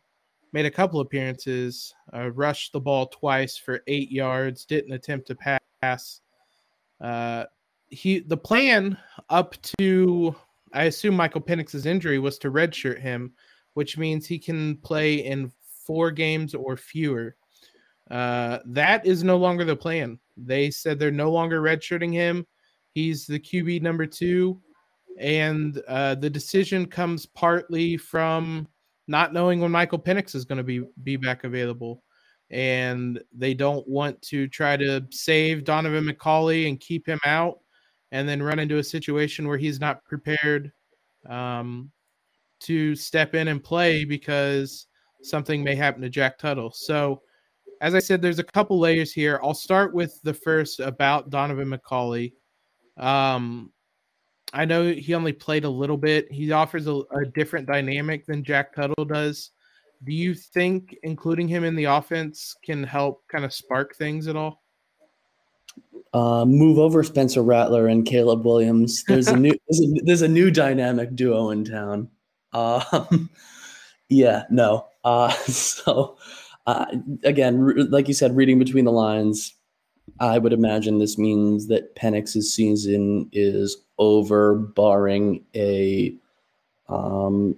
made 0.55 0.65
a 0.67 0.71
couple 0.71 1.01
appearances, 1.01 1.93
uh, 2.15 2.31
rushed 2.31 2.73
the 2.73 2.81
ball 2.81 3.09
twice 3.09 3.57
for 3.57 3.83
eight 3.89 4.13
yards, 4.13 4.65
didn't 4.65 4.93
attempt 4.93 5.27
to 5.27 5.59
pass. 5.83 6.21
Uh, 7.01 7.45
he 7.89 8.21
the 8.21 8.37
plan 8.37 8.97
up 9.31 9.57
to 9.79 10.35
I 10.73 10.85
assume 10.85 11.17
Michael 11.17 11.41
Penix's 11.41 11.87
injury 11.87 12.21
was 12.21 12.39
to 12.39 12.53
redshirt 12.53 13.01
him, 13.01 13.33
which 13.75 13.99
means 13.99 14.27
he 14.27 14.39
can 14.39 14.77
play 14.77 15.17
in 15.17 15.51
four 15.85 16.13
games 16.13 16.55
or 16.55 16.77
fewer. 16.77 17.37
Uh, 18.09 18.61
that 18.67 19.05
is 19.05 19.25
no 19.25 19.37
longer 19.37 19.65
the 19.65 19.75
plan. 19.75 20.21
They 20.37 20.71
said 20.71 20.99
they're 21.01 21.11
no 21.11 21.33
longer 21.33 21.61
redshirting 21.63 22.13
him. 22.13 22.47
He's 22.93 23.27
the 23.27 23.41
QB 23.41 23.83
number 23.83 24.07
two. 24.07 24.61
and 25.19 25.81
uh, 25.89 26.15
the 26.15 26.31
decision 26.31 26.87
comes 26.87 27.27
partly 27.27 27.97
from 27.97 28.69
not 29.07 29.33
knowing 29.33 29.61
when 29.61 29.71
Michael 29.71 29.99
Penix 29.99 30.35
is 30.35 30.45
going 30.45 30.59
to 30.59 30.65
be 30.65 30.83
be 31.03 31.17
back 31.17 31.45
available, 31.45 32.03
and 32.51 33.23
they 33.33 33.55
don't 33.55 33.87
want 33.89 34.21
to 34.23 34.49
try 34.49 34.77
to 34.77 35.05
save 35.11 35.65
Donovan 35.65 36.05
McCulley 36.05 36.69
and 36.69 36.81
keep 36.81 37.07
him 37.07 37.21
out, 37.25 37.59
and 38.13 38.29
then 38.29 38.43
run 38.43 38.59
into 38.59 38.79
a 38.79 38.85
situation 38.85 39.49
where 39.49 39.59
he's 39.59 39.81
not 39.81 40.05
prepared 40.05 40.73
um, 41.29 41.91
to 42.61 42.95
step 42.95 43.35
in 43.35 43.49
and 43.49 43.63
play 43.63 44.05
because 44.05 44.87
something 45.23 45.63
may 45.63 45.75
happen 45.75 46.03
to 46.03 46.09
Jack 46.09 46.39
Tuttle. 46.39 46.73
So, 46.73 47.21
as 47.81 47.95
I 47.95 47.99
said, 47.99 48.23
there's 48.23 48.39
a 48.39 48.45
couple 48.45 48.79
layers 48.79 49.13
here. 49.13 49.41
I'll 49.43 49.55
start 49.55 49.95
with 49.95 50.19
the 50.23 50.35
first 50.35 50.81
about 50.81 51.31
Donovan 51.31 51.71
McCulley. 51.71 52.33
Um, 52.97 53.73
I 54.55 54.65
know 54.65 54.93
he 54.93 55.15
only 55.15 55.33
played 55.33 55.65
a 55.65 55.69
little 55.69 55.97
bit. 55.97 56.31
He 56.31 56.53
offers 56.53 56.87
a, 56.87 57.03
a, 57.11 57.27
different 57.35 57.67
dynamic 57.67 58.25
than 58.25 58.45
Jack 58.45 58.73
Tuttle 58.73 59.05
does. 59.05 59.51
Do 60.05 60.13
you 60.13 60.33
think 60.33 60.97
including 61.03 61.49
him 61.49 61.65
in 61.65 61.75
the 61.75 61.85
offense 61.85 62.55
can 62.65 62.85
help 62.85 63.27
kind 63.29 63.45
of 63.45 63.53
spark 63.53 63.97
things 63.97 64.29
at 64.29 64.37
all? 64.37 64.63
Uh, 66.13 66.45
move 66.45 66.79
over 66.79 67.03
Spencer 67.03 67.43
Rattler 67.43 67.89
and 67.89 68.07
Caleb 68.07 68.45
Williams. 68.45 69.03
There's 69.09 69.27
a 69.27 69.37
new 69.37 69.57
there's, 69.69 69.81
a, 69.81 70.05
there's 70.05 70.23
a 70.23 70.29
new 70.29 70.51
dynamic 70.51 71.17
duo 71.17 71.51
in 71.51 71.65
town. 71.65 72.09
Um, 72.53 73.31
yeah, 74.09 74.45
no. 74.51 74.87
Uh, 75.03 75.31
so 75.49 76.17
uh, 76.67 76.87
again, 77.25 77.91
like 77.91 78.07
you 78.07 78.15
said, 78.15 78.37
reading 78.37 78.61
between 78.61 78.85
the 78.85 78.93
lines, 78.93 79.55
I 80.21 80.39
would 80.39 80.53
imagine 80.53 80.99
this 80.99 81.19
means 81.19 81.67
that 81.69 81.97
Penix's 81.97 82.55
season 82.55 83.29
is 83.33 83.77
over, 83.99 84.55
barring 84.55 85.45
a 85.55 86.15
um, 86.89 87.57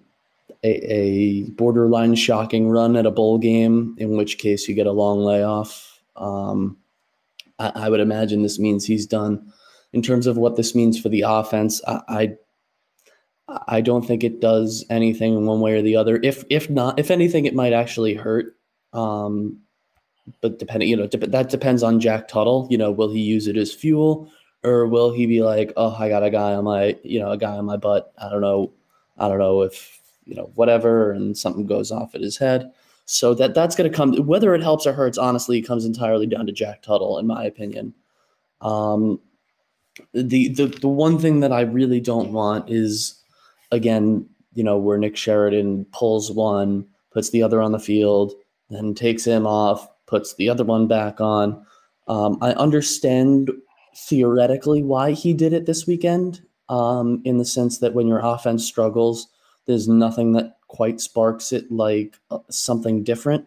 a, 0.62 0.92
a, 0.92 1.42
borderline 1.50 2.14
shocking 2.14 2.68
run 2.68 2.96
at 2.96 3.06
a 3.06 3.10
bowl 3.10 3.38
game, 3.38 3.94
in 3.98 4.16
which 4.16 4.38
case 4.38 4.68
you 4.68 4.74
get 4.74 4.86
a 4.86 4.92
long 4.92 5.20
layoff. 5.20 6.00
Um, 6.16 6.76
I, 7.58 7.72
I, 7.74 7.88
would 7.88 8.00
imagine 8.00 8.42
this 8.42 8.58
means 8.58 8.84
he's 8.84 9.06
done. 9.06 9.52
In 9.92 10.02
terms 10.02 10.26
of 10.26 10.36
what 10.36 10.56
this 10.56 10.74
means 10.74 11.00
for 11.00 11.08
the 11.08 11.22
offense, 11.22 11.80
I, 11.86 12.00
I, 12.08 12.36
I 13.68 13.80
don't 13.80 14.06
think 14.06 14.24
it 14.24 14.40
does 14.40 14.84
anything 14.90 15.46
one 15.46 15.60
way 15.60 15.74
or 15.74 15.82
the 15.82 15.96
other. 15.96 16.20
If 16.22 16.44
if 16.50 16.68
not, 16.68 16.98
if 16.98 17.10
anything, 17.10 17.46
it 17.46 17.54
might 17.54 17.72
actually 17.72 18.14
hurt. 18.14 18.56
Um, 18.92 19.60
but 20.40 20.58
depending, 20.58 20.88
you 20.88 20.96
know, 20.96 21.06
that 21.06 21.48
depends 21.50 21.82
on 21.82 22.00
Jack 22.00 22.28
Tuttle. 22.28 22.66
You 22.70 22.78
know, 22.78 22.90
will 22.90 23.10
he 23.10 23.20
use 23.20 23.46
it 23.46 23.56
as 23.56 23.72
fuel, 23.72 24.30
or 24.66 24.86
will 24.86 25.12
he 25.12 25.26
be 25.26 25.42
like, 25.42 25.72
oh, 25.76 25.94
I 25.96 26.08
got 26.08 26.24
a 26.24 26.30
guy 26.30 26.54
on 26.54 26.64
my, 26.64 26.96
you 27.04 27.20
know, 27.20 27.30
a 27.30 27.38
guy 27.38 27.56
on 27.56 27.64
my 27.64 27.76
butt. 27.76 28.12
I 28.18 28.28
don't 28.28 28.40
know, 28.40 28.72
I 29.16 29.28
don't 29.28 29.38
know 29.38 29.62
if 29.62 30.00
you 30.24 30.34
know 30.34 30.50
whatever, 30.56 31.12
and 31.12 31.38
something 31.38 31.66
goes 31.66 31.92
off 31.92 32.14
at 32.14 32.20
his 32.20 32.36
head. 32.36 32.72
So 33.04 33.32
that 33.34 33.54
that's 33.54 33.76
going 33.76 33.90
to 33.90 33.96
come. 33.96 34.14
Whether 34.26 34.54
it 34.54 34.62
helps 34.62 34.86
or 34.86 34.92
hurts, 34.92 35.18
honestly, 35.18 35.58
it 35.58 35.66
comes 35.66 35.84
entirely 35.84 36.26
down 36.26 36.46
to 36.46 36.52
Jack 36.52 36.82
Tuttle, 36.82 37.18
in 37.18 37.26
my 37.26 37.44
opinion. 37.44 37.94
Um, 38.60 39.20
the 40.12 40.48
the 40.48 40.66
the 40.66 40.88
one 40.88 41.18
thing 41.18 41.40
that 41.40 41.52
I 41.52 41.60
really 41.60 42.00
don't 42.00 42.32
want 42.32 42.68
is, 42.68 43.22
again, 43.70 44.28
you 44.54 44.64
know, 44.64 44.76
where 44.76 44.98
Nick 44.98 45.16
Sheridan 45.16 45.84
pulls 45.92 46.32
one, 46.32 46.84
puts 47.12 47.30
the 47.30 47.44
other 47.44 47.62
on 47.62 47.70
the 47.70 47.78
field, 47.78 48.34
then 48.68 48.94
takes 48.94 49.24
him 49.24 49.46
off, 49.46 49.88
puts 50.06 50.34
the 50.34 50.48
other 50.48 50.64
one 50.64 50.88
back 50.88 51.20
on. 51.20 51.64
Um, 52.08 52.38
I 52.40 52.52
understand 52.52 53.50
theoretically 53.96 54.82
why 54.82 55.12
he 55.12 55.32
did 55.32 55.52
it 55.52 55.66
this 55.66 55.86
weekend, 55.86 56.42
um, 56.68 57.22
in 57.24 57.38
the 57.38 57.44
sense 57.44 57.78
that 57.78 57.94
when 57.94 58.06
your 58.06 58.20
offense 58.20 58.64
struggles, 58.64 59.28
there's 59.66 59.88
nothing 59.88 60.32
that 60.32 60.58
quite 60.68 61.00
sparks 61.00 61.52
it 61.52 61.70
like 61.70 62.18
uh, 62.30 62.38
something 62.50 63.02
different. 63.02 63.46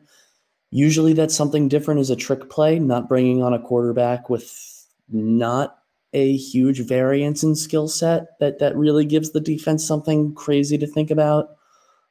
Usually, 0.72 1.14
that 1.14 1.32
something 1.32 1.68
different 1.68 2.00
is 2.00 2.10
a 2.10 2.16
trick 2.16 2.50
play, 2.50 2.80
not 2.80 3.10
bringing 3.10 3.42
on 3.42 3.54
a 3.54 3.60
quarterback 3.60 4.30
with 4.30 4.86
not 5.10 5.78
a 6.14 6.36
huge 6.38 6.80
variance 6.82 7.44
in 7.44 7.56
skill 7.56 7.88
set 7.88 8.40
that 8.40 8.60
that 8.60 8.76
really 8.76 9.06
gives 9.06 9.32
the 9.32 9.40
defense 9.40 9.86
something 9.86 10.34
crazy 10.34 10.78
to 10.78 10.88
think 10.88 11.12
about. 11.12 11.56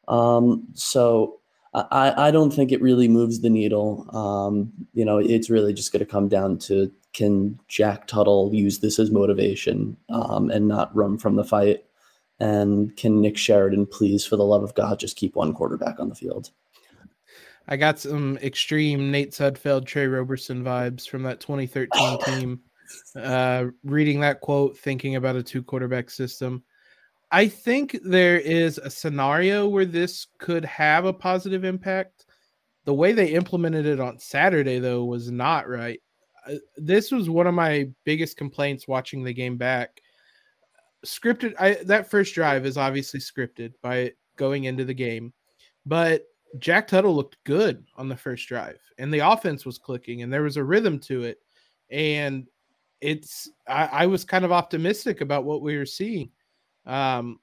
Um, 0.06 0.68
so 0.74 1.40
I, 1.74 2.28
I 2.28 2.30
don't 2.30 2.52
think 2.52 2.72
it 2.72 2.80
really 2.80 3.08
moves 3.08 3.40
the 3.40 3.50
needle. 3.50 4.06
Um, 4.16 4.72
you 4.94 5.04
know, 5.04 5.18
it's 5.18 5.50
really 5.50 5.74
just 5.74 5.92
going 5.92 6.00
to 6.00 6.10
come 6.10 6.28
down 6.28 6.58
to 6.60 6.90
can 7.12 7.58
Jack 7.68 8.06
Tuttle 8.06 8.50
use 8.54 8.78
this 8.78 8.98
as 8.98 9.10
motivation 9.10 9.96
um, 10.08 10.50
and 10.50 10.68
not 10.68 10.94
run 10.94 11.18
from 11.18 11.36
the 11.36 11.44
fight? 11.44 11.84
And 12.40 12.96
can 12.96 13.20
Nick 13.20 13.36
Sheridan 13.36 13.86
please, 13.86 14.24
for 14.24 14.36
the 14.36 14.44
love 14.44 14.62
of 14.62 14.74
God, 14.74 15.00
just 15.00 15.16
keep 15.16 15.34
one 15.34 15.52
quarterback 15.52 15.98
on 15.98 16.08
the 16.08 16.14
field? 16.14 16.50
I 17.66 17.76
got 17.76 17.98
some 17.98 18.38
extreme 18.38 19.10
Nate 19.10 19.32
Sudfeld, 19.32 19.86
Tre 19.86 20.06
Roberson 20.06 20.64
vibes 20.64 21.08
from 21.08 21.22
that 21.24 21.40
2013 21.40 22.18
team. 22.24 22.60
Uh, 23.14 23.66
reading 23.84 24.20
that 24.20 24.40
quote, 24.40 24.78
thinking 24.78 25.16
about 25.16 25.36
a 25.36 25.42
two 25.42 25.62
quarterback 25.62 26.08
system. 26.08 26.62
I 27.30 27.46
think 27.46 27.98
there 28.02 28.38
is 28.38 28.78
a 28.78 28.88
scenario 28.88 29.68
where 29.68 29.84
this 29.84 30.28
could 30.38 30.64
have 30.64 31.04
a 31.04 31.12
positive 31.12 31.64
impact. 31.64 32.24
The 32.86 32.94
way 32.94 33.12
they 33.12 33.32
implemented 33.32 33.84
it 33.84 34.00
on 34.00 34.18
Saturday, 34.18 34.78
though, 34.78 35.04
was 35.04 35.30
not 35.30 35.68
right. 35.68 36.00
This 36.76 37.10
was 37.10 37.28
one 37.30 37.46
of 37.46 37.54
my 37.54 37.88
biggest 38.04 38.36
complaints 38.36 38.88
watching 38.88 39.22
the 39.22 39.32
game 39.32 39.56
back. 39.56 40.00
Scripted, 41.06 41.54
I, 41.58 41.74
that 41.84 42.10
first 42.10 42.34
drive 42.34 42.66
is 42.66 42.76
obviously 42.76 43.20
scripted 43.20 43.72
by 43.82 44.12
going 44.36 44.64
into 44.64 44.84
the 44.84 44.94
game, 44.94 45.32
but 45.86 46.24
Jack 46.58 46.88
Tuttle 46.88 47.14
looked 47.14 47.36
good 47.44 47.84
on 47.96 48.08
the 48.08 48.16
first 48.16 48.48
drive, 48.48 48.78
and 48.98 49.12
the 49.12 49.20
offense 49.20 49.64
was 49.66 49.78
clicking, 49.78 50.22
and 50.22 50.32
there 50.32 50.42
was 50.42 50.56
a 50.56 50.64
rhythm 50.64 50.98
to 51.00 51.22
it. 51.22 51.38
And 51.90 52.46
it's, 53.00 53.48
I, 53.68 53.86
I 53.86 54.06
was 54.06 54.24
kind 54.24 54.44
of 54.44 54.52
optimistic 54.52 55.20
about 55.20 55.44
what 55.44 55.62
we 55.62 55.76
were 55.76 55.86
seeing 55.86 56.30
um, 56.86 57.38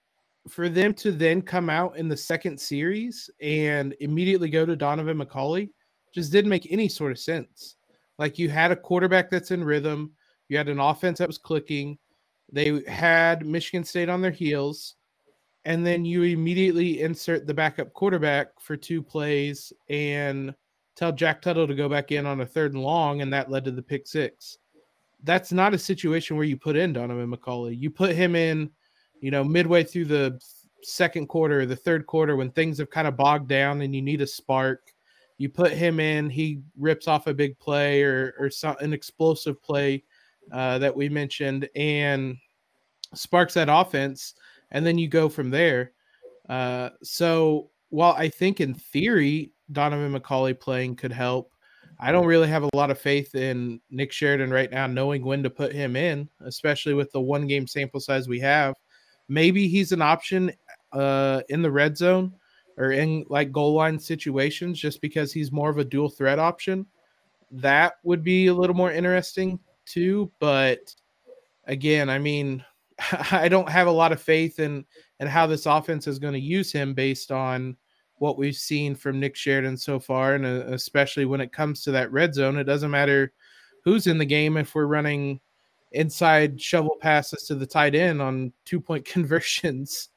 for 0.50 0.70
them 0.70 0.94
to 0.96 1.12
then 1.12 1.42
come 1.42 1.70
out 1.70 1.98
in 1.98 2.08
the 2.08 2.18
second 2.18 2.60
series 2.60 3.30
and 3.42 3.96
immediately 4.00 4.50
go 4.50 4.66
to 4.66 4.76
Donovan 4.76 5.18
McCulley 5.18 5.70
just 6.14 6.32
didn't 6.32 6.50
make 6.50 6.72
any 6.72 6.88
sort 6.88 7.12
of 7.12 7.20
sense. 7.20 7.76
Like 8.18 8.40
you 8.40 8.50
had 8.50 8.72
a 8.72 8.76
quarterback 8.76 9.30
that's 9.30 9.52
in 9.52 9.64
rhythm, 9.64 10.12
you 10.48 10.58
had 10.58 10.70
an 10.70 10.80
offense 10.80 11.20
that 11.20 11.28
was 11.28 11.38
clicking, 11.38 11.98
they 12.52 12.82
had 12.88 13.46
Michigan 13.46 13.84
State 13.84 14.10
on 14.10 14.22
their 14.22 14.32
heels, 14.32 14.96
and 15.66 15.86
then 15.86 16.06
you 16.06 16.24
immediately 16.24 17.02
insert 17.02 17.48
the 17.48 17.54
backup 17.54 17.92
quarterback 17.94 18.60
for 18.60 18.78
two 18.78 19.02
plays 19.02 19.74
and 19.90 20.54
tell 20.96 21.12
Jack 21.12 21.42
Tuttle 21.42 21.68
to 21.68 21.76
go 21.76 21.90
back 21.90 22.12
in 22.12 22.26
on 22.26 22.42
a 22.42 22.46
third 22.46 22.74
and 22.74 22.84
long, 22.84 23.22
and 23.22 23.34
that 23.34 23.50
led 23.50 23.66
to 23.66 23.72
the 23.72 23.82
pick 23.82 24.08
six. 24.08 24.60
That's 25.24 25.52
not 25.52 25.74
a 25.74 25.78
situation 25.78 26.38
where 26.38 26.46
you 26.46 26.56
put 26.56 26.76
in 26.76 26.94
Donovan 26.94 27.32
McCulley. 27.32 27.78
You 27.80 27.90
put 27.90 28.16
him 28.16 28.36
in 28.36 28.70
you 29.26 29.32
know, 29.32 29.44
midway 29.44 29.84
through 29.84 30.06
the 30.06 30.40
second 30.84 31.28
quarter, 31.28 31.62
or 31.62 31.66
the 31.66 31.76
third 31.76 32.06
quarter, 32.06 32.36
when 32.36 32.52
things 32.52 32.78
have 32.78 32.90
kind 32.90 33.08
of 33.08 33.18
bogged 33.18 33.48
down 33.48 33.82
and 33.82 33.96
you 33.96 34.02
need 34.02 34.22
a 34.22 34.28
spark, 34.28 34.94
you 35.38 35.50
put 35.50 35.72
him 35.72 36.00
in, 36.00 36.30
he 36.30 36.62
rips 36.78 37.08
off 37.08 37.28
a 37.28 37.34
big 37.34 37.58
play 37.60 38.04
or, 38.04 38.34
or 38.40 38.50
some, 38.50 38.76
an 38.80 38.94
explosive 38.94 39.62
play 39.62 40.04
uh, 40.52 40.78
that 40.80 40.96
we 40.96 41.10
mentioned 41.10 41.70
and 41.76 42.38
sparks 43.14 43.54
that 43.56 43.70
offense. 43.70 44.36
And 44.72 44.86
then 44.86 44.98
you 44.98 45.08
go 45.08 45.30
from 45.30 45.50
there. 45.50 45.92
Uh, 46.48 46.90
so 47.04 47.70
while 47.90 48.14
I 48.14 48.30
think 48.30 48.62
in 48.62 48.74
theory, 48.74 49.52
Donovan 49.72 50.20
McCulley 50.20 50.60
playing 50.60 50.96
could 50.96 51.12
help, 51.12 51.52
I 52.00 52.12
don't 52.12 52.26
really 52.26 52.48
have 52.50 52.64
a 52.64 52.70
lot 52.76 52.92
of 52.92 53.00
faith 53.00 53.36
in 53.36 53.80
Nick 53.90 54.12
Sheridan 54.12 54.52
right 54.52 54.70
now, 54.70 54.86
knowing 54.86 55.24
when 55.24 55.44
to 55.44 55.50
put 55.50 55.72
him 55.72 55.96
in, 55.96 56.30
especially 56.42 56.94
with 56.94 57.12
the 57.12 57.22
one 57.22 57.48
game 57.48 57.68
sample 57.68 58.00
size 58.00 58.28
we 58.28 58.40
have 58.42 58.76
maybe 59.28 59.68
he's 59.68 59.92
an 59.92 60.02
option 60.02 60.52
uh, 60.94 61.42
in 61.50 61.62
the 61.62 61.72
red 61.72 61.98
zone 61.98 62.34
or 62.78 62.92
in 62.92 63.26
like 63.30 63.52
goal 63.52 63.74
line 63.74 64.00
situations 64.00 64.80
just 64.80 65.02
because 65.02 65.32
he's 65.32 65.52
more 65.52 65.70
of 65.70 65.78
a 65.78 65.86
dual 65.86 66.10
threat 66.10 66.40
option. 66.40 66.86
That 67.52 67.94
would 68.04 68.24
be 68.24 68.48
a 68.48 68.54
little 68.54 68.76
more 68.76 68.92
interesting 68.92 69.60
too. 69.86 70.32
But 70.40 70.94
again, 71.66 72.10
I 72.10 72.20
mean, 72.20 72.64
I 73.32 73.48
don't 73.48 73.70
have 73.70 73.88
a 73.88 73.92
lot 73.92 74.12
of 74.12 74.22
faith 74.22 74.60
in 74.60 74.86
and 75.20 75.30
how 75.30 75.48
this 75.48 75.66
offense 75.66 76.08
is 76.08 76.20
going 76.20 76.34
to 76.34 76.40
use 76.40 76.72
him 76.72 76.94
based 76.94 77.32
on 77.32 77.78
what 78.18 78.38
we've 78.38 78.56
seen 78.56 78.96
from 78.96 79.20
Nick 79.20 79.36
Sheridan 79.36 79.78
so 79.78 80.00
far, 80.00 80.36
and 80.36 80.46
uh, 80.46 80.74
especially 80.74 81.26
when 81.26 81.42
it 81.42 81.52
comes 81.52 81.84
to 81.84 81.92
that 81.92 82.12
red 82.12 82.34
zone, 82.34 82.58
it 82.58 82.64
doesn't 82.64 82.92
matter 82.92 83.34
who's 83.84 84.08
in 84.08 84.18
the 84.18 84.26
game 84.26 84.58
if 84.58 84.74
we're 84.74 84.86
running 84.86 85.40
inside 85.92 86.60
shovel 86.60 86.98
passes 87.00 87.44
to 87.44 87.56
the 87.56 87.66
tight 87.66 87.96
end 87.96 88.22
on 88.22 88.52
two 88.66 88.80
point 88.80 89.06
conversions. 89.06 90.10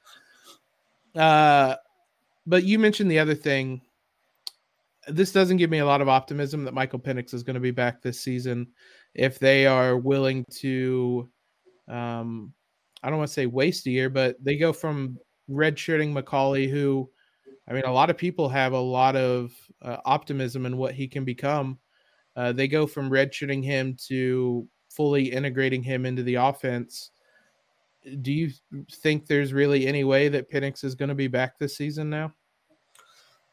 Uh, 1.14 1.74
but 2.48 2.64
you 2.64 2.78
mentioned 2.78 3.10
the 3.10 3.18
other 3.18 3.34
thing. 3.34 3.80
This 5.06 5.32
doesn't 5.32 5.56
give 5.56 5.70
me 5.70 5.78
a 5.78 5.86
lot 5.86 6.00
of 6.00 6.08
optimism 6.08 6.64
that 6.64 6.74
Michael 6.74 6.98
Penix 6.98 7.32
is 7.32 7.42
going 7.42 7.54
to 7.54 7.60
be 7.60 7.70
back 7.70 8.02
this 8.02 8.20
season 8.20 8.66
if 9.14 9.38
they 9.38 9.66
are 9.66 9.96
willing 9.96 10.44
to 10.56 11.30
um, 11.88 12.52
I 13.02 13.08
don't 13.08 13.18
want 13.18 13.28
to 13.28 13.34
say 13.34 13.46
waste 13.46 13.86
a 13.86 13.90
year, 13.90 14.10
but 14.10 14.36
they 14.42 14.56
go 14.56 14.72
from 14.72 15.18
redshirting 15.50 16.12
McCulley, 16.12 16.68
who, 16.68 17.08
I 17.68 17.72
mean, 17.72 17.84
a 17.84 17.92
lot 17.92 18.10
of 18.10 18.16
people 18.16 18.48
have 18.48 18.72
a 18.72 18.80
lot 18.80 19.16
of 19.16 19.52
uh, 19.82 19.98
optimism 20.04 20.66
in 20.66 20.76
what 20.76 20.94
he 20.94 21.06
can 21.06 21.24
become. 21.24 21.78
Uh, 22.36 22.52
they 22.52 22.68
go 22.68 22.86
from 22.86 23.10
redshirting 23.10 23.64
him 23.64 23.96
to 24.08 24.66
fully 24.90 25.32
integrating 25.32 25.82
him 25.82 26.06
into 26.06 26.22
the 26.22 26.36
offense. 26.36 27.10
Do 28.22 28.32
you 28.32 28.50
think 28.92 29.26
there's 29.26 29.52
really 29.52 29.86
any 29.86 30.04
way 30.04 30.28
that 30.28 30.50
Penix 30.50 30.84
is 30.84 30.94
going 30.94 31.08
to 31.08 31.14
be 31.14 31.28
back 31.28 31.58
this 31.58 31.76
season 31.76 32.10
now? 32.10 32.32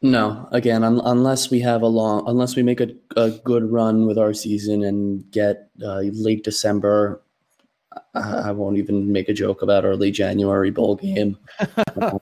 No, 0.06 0.48
again, 0.52 0.84
un- 0.84 1.02
unless 1.04 1.50
we 1.50 1.60
have 1.62 1.82
a 1.82 1.88
long, 1.88 2.26
unless 2.28 2.56
we 2.56 2.62
make 2.62 2.80
a, 2.80 2.90
a 3.18 3.32
good 3.32 3.72
run 3.72 4.06
with 4.06 4.20
our 4.20 4.36
season 4.36 4.84
and 4.84 5.30
get 5.32 5.72
uh, 5.84 6.02
late 6.14 6.44
December, 6.44 7.24
I, 8.14 8.50
I 8.50 8.52
won't 8.52 8.78
even 8.78 9.12
make 9.12 9.30
a 9.30 9.34
joke 9.34 9.64
about 9.64 9.84
early 9.84 10.12
January 10.12 10.70
bowl 10.70 10.96
game. 10.98 11.40
um, 12.00 12.20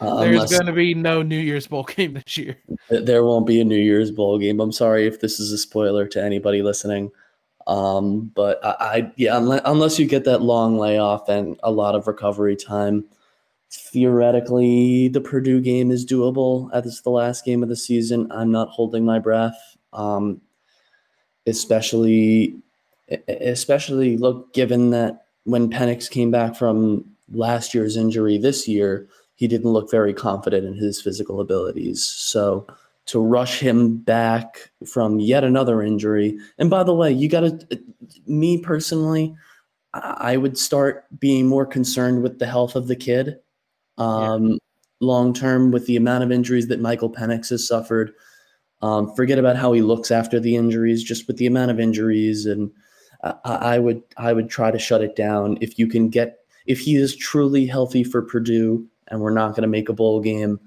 uh, 0.00 0.24
There's 0.24 0.50
going 0.50 0.66
to 0.66 0.72
be 0.72 0.94
no 0.94 1.22
New 1.22 1.38
Year's 1.38 1.68
bowl 1.68 1.84
game 1.84 2.14
this 2.14 2.36
year. 2.36 2.58
There 2.90 3.22
won't 3.22 3.46
be 3.46 3.60
a 3.60 3.64
New 3.64 3.78
Year's 3.78 4.10
bowl 4.10 4.36
game. 4.36 4.58
I'm 4.58 4.72
sorry 4.72 5.06
if 5.06 5.20
this 5.20 5.38
is 5.38 5.52
a 5.52 5.58
spoiler 5.58 6.08
to 6.08 6.20
anybody 6.20 6.60
listening. 6.60 7.12
Um, 7.68 8.32
but 8.34 8.58
I, 8.64 8.74
I 8.80 9.12
yeah, 9.14 9.36
unless, 9.36 9.60
unless 9.64 9.96
you 9.96 10.08
get 10.08 10.24
that 10.24 10.42
long 10.42 10.76
layoff 10.76 11.28
and 11.28 11.56
a 11.62 11.70
lot 11.70 11.94
of 11.94 12.08
recovery 12.08 12.56
time 12.56 13.04
theoretically 13.72 15.08
the 15.08 15.20
Purdue 15.20 15.60
game 15.60 15.90
is 15.90 16.04
doable 16.04 16.70
as 16.72 17.00
the 17.02 17.10
last 17.10 17.44
game 17.44 17.62
of 17.62 17.68
the 17.68 17.76
season. 17.76 18.30
I'm 18.30 18.50
not 18.50 18.68
holding 18.68 19.04
my 19.04 19.18
breath. 19.18 19.76
Um, 19.92 20.40
especially 21.46 22.54
especially 23.28 24.16
look 24.16 24.54
given 24.54 24.90
that 24.90 25.26
when 25.44 25.70
Penix 25.70 26.08
came 26.08 26.30
back 26.30 26.54
from 26.54 27.04
last 27.32 27.74
year's 27.74 27.96
injury 27.96 28.38
this 28.38 28.68
year, 28.68 29.08
he 29.34 29.48
didn't 29.48 29.72
look 29.72 29.90
very 29.90 30.14
confident 30.14 30.66
in 30.66 30.74
his 30.74 31.02
physical 31.02 31.40
abilities. 31.40 32.02
So 32.04 32.66
to 33.06 33.20
rush 33.20 33.58
him 33.58 33.96
back 33.96 34.70
from 34.86 35.18
yet 35.18 35.44
another 35.44 35.82
injury, 35.82 36.38
and 36.58 36.70
by 36.70 36.84
the 36.84 36.94
way, 36.94 37.10
you 37.10 37.28
got 37.28 37.40
to 37.40 37.82
me 38.26 38.58
personally, 38.58 39.34
I 39.94 40.36
would 40.36 40.56
start 40.56 41.04
being 41.18 41.48
more 41.48 41.66
concerned 41.66 42.22
with 42.22 42.38
the 42.38 42.46
health 42.46 42.76
of 42.76 42.86
the 42.86 42.96
kid 42.96 43.38
um, 43.98 44.50
yeah. 44.50 44.56
long 45.00 45.32
term 45.32 45.70
with 45.70 45.86
the 45.86 45.96
amount 45.96 46.24
of 46.24 46.32
injuries 46.32 46.68
that 46.68 46.80
Michael 46.80 47.12
Penix 47.12 47.50
has 47.50 47.66
suffered. 47.66 48.12
Um, 48.80 49.14
forget 49.14 49.38
about 49.38 49.56
how 49.56 49.72
he 49.72 49.82
looks 49.82 50.10
after 50.10 50.40
the 50.40 50.56
injuries, 50.56 51.04
just 51.04 51.28
with 51.28 51.36
the 51.36 51.46
amount 51.46 51.70
of 51.70 51.78
injuries, 51.78 52.46
and 52.46 52.70
I, 53.22 53.34
I 53.44 53.78
would 53.78 54.02
I 54.16 54.32
would 54.32 54.50
try 54.50 54.70
to 54.70 54.78
shut 54.78 55.02
it 55.02 55.14
down 55.14 55.58
if 55.60 55.78
you 55.78 55.86
can 55.86 56.08
get 56.08 56.38
if 56.66 56.80
he 56.80 56.96
is 56.96 57.16
truly 57.16 57.66
healthy 57.66 58.04
for 58.04 58.22
Purdue 58.22 58.86
and 59.08 59.20
we're 59.20 59.30
not 59.30 59.50
going 59.50 59.62
to 59.62 59.68
make 59.68 59.88
a 59.88 59.94
bowl 59.94 60.20
game. 60.20 60.58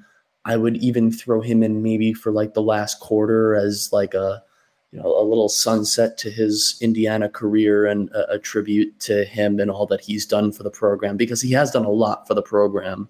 I 0.46 0.58
would 0.58 0.78
even 0.78 1.12
throw 1.12 1.42
him 1.42 1.64
in 1.64 1.82
maybe 1.82 2.14
for 2.14 2.32
like 2.32 2.54
the 2.54 2.62
last 2.62 3.00
quarter 3.00 3.56
as 3.56 3.90
like 3.92 4.14
a 4.14 4.44
you 4.92 5.00
know 5.00 5.20
a 5.20 5.26
little 5.26 5.50
sunset 5.50 6.18
to 6.20 6.30
his 6.30 6.78
Indiana 6.80 7.28
career 7.28 7.86
and 7.86 8.10
a, 8.12 8.34
a, 8.34 8.40
tribute 8.40 8.98
to 9.02 9.26
him 9.26 9.60
and 9.60 9.72
all 9.72 9.88
that 9.88 10.00
he's 10.00 10.26
done 10.26 10.52
for 10.52 10.64
the 10.64 10.70
program 10.70 11.18
because 11.18 11.42
he 11.42 11.52
has 11.52 11.72
done 11.72 11.84
a 11.84 11.90
lot 11.90 12.28
for 12.28 12.36
the 12.36 12.44
program. 12.44 13.10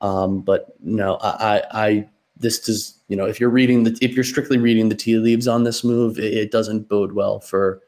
Um, 0.00 0.40
but 0.42 0.76
no, 0.80 1.16
I, 1.20 1.62
I, 1.72 2.08
this 2.36 2.60
does, 2.60 3.00
you 3.08 3.16
know, 3.16 3.26
if 3.26 3.40
you're 3.40 3.50
reading 3.50 3.82
the, 3.82 3.98
if 4.00 4.12
you're 4.12 4.24
strictly 4.24 4.58
reading 4.58 4.88
the 4.88 4.94
tea 4.94 5.16
leaves 5.16 5.48
on 5.48 5.64
this 5.64 5.82
move, 5.82 6.18
it, 6.18 6.32
it 6.34 6.50
doesn't 6.52 6.88
bode 6.88 7.12
well 7.12 7.40
for, 7.40 7.82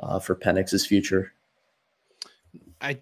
uh, 0.00 0.18
for 0.18 0.34
Penix's 0.34 0.86
future. 0.86 1.34
I, 2.80 2.98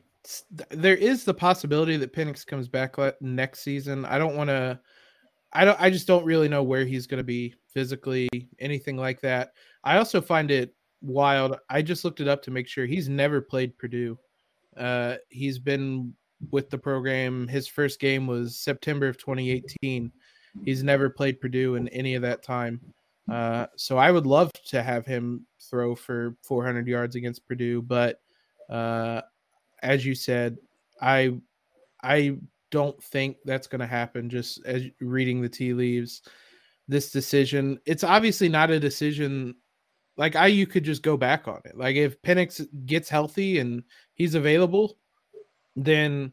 there 0.70 0.96
is 0.96 1.24
the 1.24 1.34
possibility 1.34 1.96
that 1.96 2.12
Penix 2.12 2.44
comes 2.44 2.68
back 2.68 2.96
next 3.20 3.60
season. 3.60 4.04
I 4.04 4.18
don't 4.18 4.36
want 4.36 4.48
to, 4.48 4.80
I 5.52 5.64
don't, 5.64 5.80
I 5.80 5.88
just 5.88 6.06
don't 6.06 6.24
really 6.24 6.48
know 6.48 6.62
where 6.62 6.84
he's 6.84 7.06
going 7.06 7.18
to 7.18 7.24
be 7.24 7.54
physically, 7.68 8.28
anything 8.58 8.96
like 8.96 9.20
that. 9.20 9.52
I 9.84 9.96
also 9.98 10.20
find 10.20 10.50
it 10.50 10.74
wild. 11.00 11.56
I 11.70 11.80
just 11.80 12.04
looked 12.04 12.20
it 12.20 12.28
up 12.28 12.42
to 12.42 12.50
make 12.50 12.66
sure 12.66 12.86
he's 12.86 13.08
never 13.08 13.40
played 13.40 13.78
Purdue. 13.78 14.18
Uh, 14.76 15.14
he's 15.28 15.58
been 15.58 16.12
with 16.50 16.70
the 16.70 16.78
program. 16.78 17.48
His 17.48 17.68
first 17.68 18.00
game 18.00 18.26
was 18.26 18.56
September 18.56 19.08
of 19.08 19.18
2018. 19.18 20.12
He's 20.64 20.82
never 20.82 21.10
played 21.10 21.40
Purdue 21.40 21.76
in 21.76 21.88
any 21.88 22.14
of 22.14 22.22
that 22.22 22.42
time. 22.42 22.80
Uh, 23.30 23.66
so 23.76 23.98
I 23.98 24.10
would 24.10 24.26
love 24.26 24.50
to 24.66 24.82
have 24.82 25.04
him 25.04 25.46
throw 25.60 25.94
for 25.94 26.36
400 26.42 26.86
yards 26.86 27.14
against 27.14 27.46
Purdue, 27.46 27.82
but 27.82 28.20
uh, 28.70 29.20
as 29.82 30.04
you 30.04 30.14
said, 30.14 30.56
I 31.00 31.34
I 32.02 32.38
don't 32.70 33.02
think 33.02 33.36
that's 33.44 33.66
going 33.66 33.80
to 33.80 33.86
happen. 33.86 34.30
Just 34.30 34.64
as 34.64 34.84
reading 35.00 35.42
the 35.42 35.48
tea 35.48 35.74
leaves, 35.74 36.22
this 36.86 37.10
decision, 37.10 37.78
it's 37.84 38.04
obviously 38.04 38.48
not 38.48 38.70
a 38.70 38.80
decision 38.80 39.54
like 40.16 40.34
I 40.34 40.48
you 40.48 40.66
could 40.66 40.84
just 40.84 41.02
go 41.02 41.16
back 41.16 41.48
on 41.48 41.60
it. 41.64 41.78
Like 41.78 41.96
if 41.96 42.20
Penix 42.22 42.66
gets 42.84 43.08
healthy 43.08 43.60
and 43.60 43.82
he's 44.14 44.34
available, 44.34 44.98
then 45.84 46.32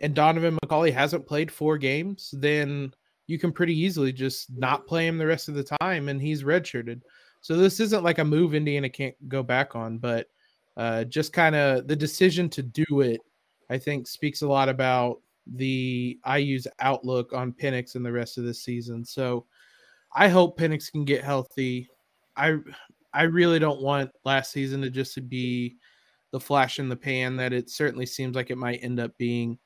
and 0.00 0.14
Donovan 0.14 0.58
McCulley 0.64 0.92
hasn't 0.92 1.26
played 1.26 1.50
four 1.50 1.76
games, 1.76 2.34
then 2.38 2.92
you 3.26 3.38
can 3.38 3.52
pretty 3.52 3.78
easily 3.78 4.12
just 4.12 4.56
not 4.56 4.86
play 4.86 5.06
him 5.06 5.18
the 5.18 5.26
rest 5.26 5.48
of 5.48 5.54
the 5.54 5.76
time 5.80 6.08
and 6.08 6.20
he's 6.20 6.44
redshirted. 6.44 7.02
So 7.40 7.56
this 7.56 7.80
isn't 7.80 8.04
like 8.04 8.18
a 8.18 8.24
move 8.24 8.54
Indiana 8.54 8.88
can't 8.88 9.16
go 9.28 9.42
back 9.42 9.74
on, 9.76 9.98
but 9.98 10.28
uh, 10.76 11.04
just 11.04 11.32
kind 11.32 11.54
of 11.54 11.88
the 11.88 11.96
decision 11.96 12.48
to 12.50 12.62
do 12.62 13.00
it, 13.00 13.20
I 13.70 13.78
think 13.78 14.06
speaks 14.06 14.42
a 14.42 14.48
lot 14.48 14.68
about 14.68 15.20
the 15.46 16.18
IU's 16.26 16.66
outlook 16.80 17.32
on 17.32 17.52
Penix 17.52 17.96
in 17.96 18.02
the 18.02 18.12
rest 18.12 18.38
of 18.38 18.44
the 18.44 18.54
season. 18.54 19.04
So 19.04 19.46
I 20.14 20.28
hope 20.28 20.58
Penix 20.58 20.90
can 20.90 21.04
get 21.04 21.24
healthy. 21.24 21.88
I 22.36 22.58
I 23.12 23.22
really 23.22 23.58
don't 23.58 23.82
want 23.82 24.10
last 24.24 24.52
season 24.52 24.80
to 24.82 24.90
just 24.90 25.28
be 25.28 25.76
the 26.30 26.40
flash 26.40 26.78
in 26.78 26.88
the 26.88 26.96
pan 26.96 27.36
that 27.36 27.52
it 27.52 27.70
certainly 27.70 28.06
seems 28.06 28.36
like 28.36 28.50
it 28.50 28.58
might 28.58 28.82
end 28.82 29.00
up 29.00 29.16
being. 29.18 29.58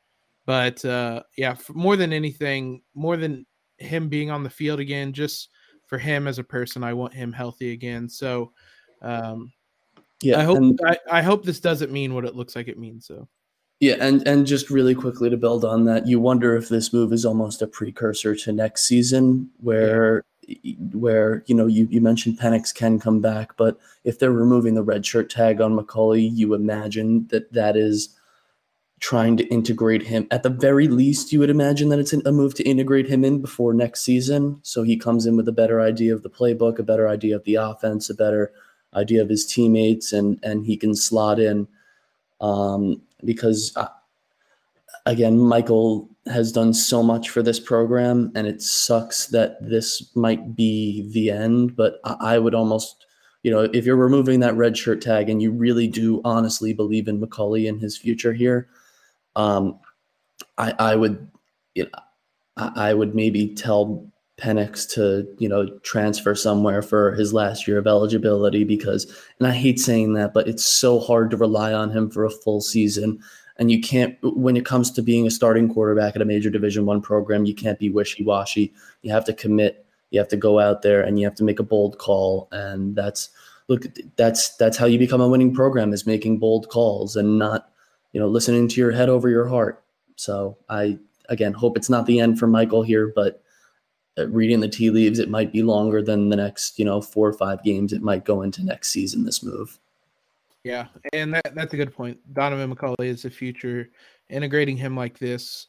But 0.47 0.85
uh, 0.85 1.23
yeah, 1.37 1.57
more 1.71 1.97
than 1.97 2.13
anything, 2.13 2.83
more 2.95 3.17
than 3.17 3.47
him 3.79 4.09
being 4.09 4.31
on 4.31 4.43
the 4.43 4.51
field 4.51 4.81
again, 4.81 5.13
just 5.13 5.49
for 5.87 5.99
him 5.99 6.27
as 6.27 6.39
a 6.39 6.45
person, 6.45 6.83
I 6.83 6.95
want 6.95 7.15
him 7.15 7.33
healthy 7.33 7.73
again. 7.73 8.09
So 8.09 8.53
um, 9.03 9.53
yeah, 10.23 10.39
I 10.39 10.45
hope 10.45 10.59
and, 10.59 10.81
I, 10.85 10.99
I 11.11 11.23
hope 11.23 11.45
this 11.45 11.61
doesn't 11.61 11.93
mean 11.93 12.15
what 12.15 12.25
it 12.25 12.37
looks 12.37 12.57
like 12.57 12.69
it 12.69 12.79
means. 12.79 13.07
So 13.07 13.29
yeah, 13.81 13.97
and 14.01 14.27
and 14.27 14.47
just 14.47 14.71
really 14.71 14.95
quickly 14.95 15.29
to 15.29 15.37
build 15.37 15.65
on 15.65 15.85
that, 15.87 16.07
you 16.07 16.21
wonder 16.21 16.57
if 16.57 16.69
this 16.69 16.93
move 16.93 17.13
is 17.13 17.25
almost 17.25 17.63
a 17.63 17.67
precursor 17.67 18.35
to 18.37 18.53
next 18.53 18.85
season, 18.85 19.51
where 19.59 20.25
where 20.93 21.45
you 21.47 21.55
know 21.55 21.67
you, 21.67 21.87
you 21.91 22.01
mentioned 22.01 22.39
Penix 22.39 22.75
can 22.75 22.99
come 22.99 23.21
back, 23.21 23.57
but 23.57 23.79
if 24.05 24.19
they're 24.19 24.33
removing 24.33 24.75
the 24.75 24.83
red 24.83 25.07
shirt 25.07 25.31
tag 25.31 25.61
on 25.61 25.77
McCulley, 25.77 26.29
you 26.33 26.55
imagine 26.55 27.27
that 27.29 27.53
that 27.53 27.77
is 27.77 28.17
trying 29.01 29.37
to 29.37 29.45
integrate 29.49 30.03
him. 30.03 30.29
At 30.31 30.45
the 30.45 30.51
very 30.51 30.87
least, 30.87 31.33
you 31.33 31.41
would 31.41 31.51
imagine 31.51 31.89
that 31.89 31.99
it's 31.99 32.13
a 32.13 32.33
move 32.33 32.55
to 32.55 32.63
integrate 32.63 33.09
him 33.09 33.25
in 33.25 33.41
before 33.41 33.75
next 33.75 34.03
season, 34.03 34.61
so 34.63 34.83
he 34.83 34.97
comes 34.97 35.27
in 35.27 35.37
with 35.37 35.49
a 35.49 35.53
better 35.53 35.81
idea 35.81 36.15
of 36.15 36.23
the 36.23 36.31
playbook, 36.31 36.79
a 36.79 36.85
better 36.85 37.09
idea 37.09 37.37
of 37.37 37.45
the 37.45 37.57
offense, 37.57 38.09
a 38.11 38.15
better 38.15 38.53
idea 38.95 39.23
of 39.23 39.29
his 39.29 39.47
teammates, 39.47 40.13
and 40.13 40.39
and 40.43 40.67
he 40.67 40.77
can 40.77 40.95
slot 40.95 41.39
in. 41.39 41.69
Um, 42.41 43.03
because 43.25 43.73
uh, 43.77 43.89
again, 45.07 45.39
Michael 45.39 46.09
has 46.27 46.53
done 46.53 46.73
so 46.73 47.03
much 47.03 47.31
for 47.31 47.43
this 47.43 47.59
program, 47.59 48.31
and 48.35 48.47
it 48.47 48.63
sucks 48.63 49.27
that 49.29 49.57
this 49.61 50.15
might 50.15 50.55
be 50.55 51.11
the 51.13 51.31
end. 51.31 51.75
But 51.75 52.01
I, 52.05 52.39
would 52.39 52.55
almost, 52.55 53.07
you 53.43 53.51
know, 53.51 53.63
if 53.73 53.85
you're 53.85 53.97
removing 53.97 54.41
that 54.41 54.57
red 54.57 54.77
shirt 54.77 55.01
tag 55.01 55.29
and 55.29 55.43
you 55.43 55.51
really 55.51 55.89
do 55.89 56.21
honestly 56.25 56.73
believe 56.73 57.09
in 57.09 57.21
McCulley 57.21 57.69
and 57.69 57.81
his 57.81 57.99
future 57.99 58.33
here, 58.33 58.69
um, 59.35 59.79
I, 60.59 60.75
I 60.79 60.97
would, 60.97 61.29
you 61.75 61.85
know, 61.85 61.91
I, 62.57 62.91
I 62.91 62.95
would 62.95 63.15
maybe 63.15 63.49
tell 63.55 64.07
Penix 64.41 64.89
to, 64.95 65.27
you 65.39 65.49
know, 65.49 65.69
transfer 65.81 66.35
somewhere 66.35 66.83
for 66.83 67.15
his 67.15 67.33
last 67.33 67.67
year 67.67 67.79
of 67.79 67.87
eligibility 67.87 68.65
because, 68.65 69.07
and 69.39 69.49
I 69.49 69.53
hate 69.53 69.79
saying 69.81 70.15
that, 70.15 70.35
but 70.35 70.49
it's 70.49 70.65
so 70.65 71.01
hard 71.01 71.31
to 71.31 71.37
rely 71.37 71.73
on 71.73 71.91
him 71.91 72.11
for 72.11 72.25
a 72.25 72.31
full 72.31 72.61
season 72.61 73.21
and 73.63 73.71
you 73.71 73.81
can't 73.81 74.19
when 74.23 74.57
it 74.57 74.67
comes 74.67 74.91
to 74.91 75.03
being 75.03 75.25
a 75.25 75.31
starting 75.31 75.73
quarterback 75.73 76.17
at 76.17 76.23
a 76.23 76.25
major 76.25 76.51
division 76.51 76.85
one 76.85 77.01
program 77.01 77.45
you 77.45 77.55
can't 77.55 77.79
be 77.79 77.89
wishy-washy. 77.89 78.75
You 79.03 79.13
have 79.13 79.25
to 79.27 79.33
commit. 79.33 79.87
You 80.11 80.19
have 80.19 80.27
to 80.31 80.37
go 80.37 80.59
out 80.59 80.83
there 80.83 81.01
and 81.01 81.17
you 81.17 81.25
have 81.27 81.37
to 81.37 81.45
make 81.45 81.61
a 81.61 81.63
bold 81.63 81.97
call. 81.97 82.49
And 82.51 82.97
that's 82.97 83.31
look 83.69 83.87
that's 84.17 84.57
that's 84.57 84.77
how 84.77 84.87
you 84.87 84.99
become 84.99 85.21
a 85.21 85.29
winning 85.29 85.55
program 85.55 85.93
is 85.93 86.09
making 86.09 86.41
bold 86.41 86.71
calls 86.71 87.15
and 87.15 87.39
not 87.39 87.71
you 88.11 88.19
know 88.19 88.27
listening 88.27 88.67
to 88.67 88.81
your 88.81 88.91
head 88.91 89.09
over 89.09 89.29
your 89.29 89.47
heart. 89.47 89.85
So 90.17 90.59
i 90.69 90.99
again 91.29 91.53
hope 91.53 91.77
it's 91.77 91.89
not 91.89 92.07
the 92.07 92.19
end 92.19 92.39
for 92.39 92.49
michael 92.49 92.83
here 92.83 93.13
but 93.15 93.43
uh, 94.19 94.29
reading 94.29 94.59
the 94.59 94.69
tea 94.69 94.91
leaves 94.91 95.21
it 95.21 95.31
might 95.31 95.53
be 95.53 95.63
longer 95.63 96.03
than 96.03 96.29
the 96.29 96.37
next 96.37 96.79
you 96.81 96.85
know 96.85 97.01
four 97.01 97.29
or 97.29 97.33
five 97.33 97.63
games 97.63 97.93
it 97.93 98.03
might 98.03 98.25
go 98.25 98.43
into 98.43 98.65
next 98.65 98.89
season 98.89 99.25
this 99.25 99.43
move 99.43 99.79
Yeah, 100.65 100.87
and 101.13 101.35
that, 101.35 101.55
that's 101.55 101.75
a 101.75 101.77
good 101.77 101.93
point. 101.93 102.19
Donovan 102.35 102.75
McCulley 102.75 103.07
is 103.07 103.23
the 103.23 103.31
future. 103.31 103.91
Integrating 104.29 104.77
him 104.77 104.97
like 104.97 105.19
this 105.19 105.67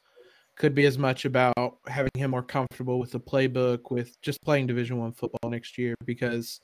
could 0.56 0.74
be 0.74 0.86
as 0.86 0.98
much 0.98 1.24
about 1.24 1.78
having 1.88 2.12
him 2.16 2.30
more 2.30 2.42
comfortable 2.42 3.00
with 3.00 3.10
the 3.10 3.20
playbook, 3.20 3.90
with 3.90 4.20
just 4.22 4.40
playing 4.42 4.66
Division 4.68 4.98
One 4.98 5.12
football 5.12 5.50
next 5.50 5.76
year, 5.76 5.94
because 6.04 6.60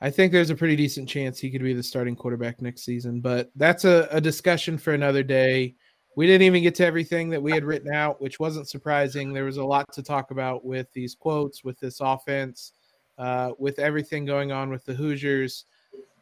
I 0.00 0.10
think 0.10 0.32
there's 0.32 0.50
a 0.50 0.54
pretty 0.54 0.76
decent 0.76 1.08
chance 1.08 1.38
he 1.38 1.50
could 1.50 1.62
be 1.62 1.74
the 1.74 1.82
starting 1.82 2.16
quarterback 2.16 2.62
next 2.62 2.84
season. 2.84 3.20
But 3.20 3.50
that's 3.54 3.84
a, 3.84 4.08
a 4.10 4.20
discussion 4.20 4.78
for 4.78 4.94
another 4.94 5.22
day. 5.22 5.74
We 6.16 6.26
didn't 6.26 6.46
even 6.46 6.62
get 6.62 6.74
to 6.76 6.86
everything 6.86 7.28
that 7.30 7.42
we 7.42 7.52
had 7.52 7.64
written 7.64 7.92
out, 7.92 8.22
which 8.22 8.40
wasn't 8.40 8.68
surprising. 8.68 9.34
There 9.34 9.44
was 9.44 9.58
a 9.58 9.64
lot 9.64 9.92
to 9.92 10.02
talk 10.02 10.30
about 10.30 10.64
with 10.64 10.90
these 10.94 11.14
quotes, 11.14 11.62
with 11.62 11.78
this 11.80 12.00
offense, 12.00 12.72
uh, 13.18 13.52
with 13.58 13.78
everything 13.78 14.24
going 14.24 14.52
on 14.52 14.70
with 14.70 14.86
the 14.86 14.94
Hoosiers. 14.94 15.66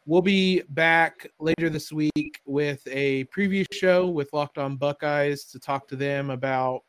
We'll 0.07 0.21
be 0.21 0.61
back 0.69 1.27
later 1.39 1.67
this 1.67 1.91
week 1.91 2.39
with 2.45 2.87
a 2.91 3.23
preview 3.25 3.65
show 3.73 4.05
with 4.07 4.31
Locked 4.33 4.59
On 4.59 4.77
Buckeyes 4.77 5.45
to 5.45 5.57
talk 5.57 5.87
to 5.87 5.95
them 5.95 6.29
about 6.29 6.81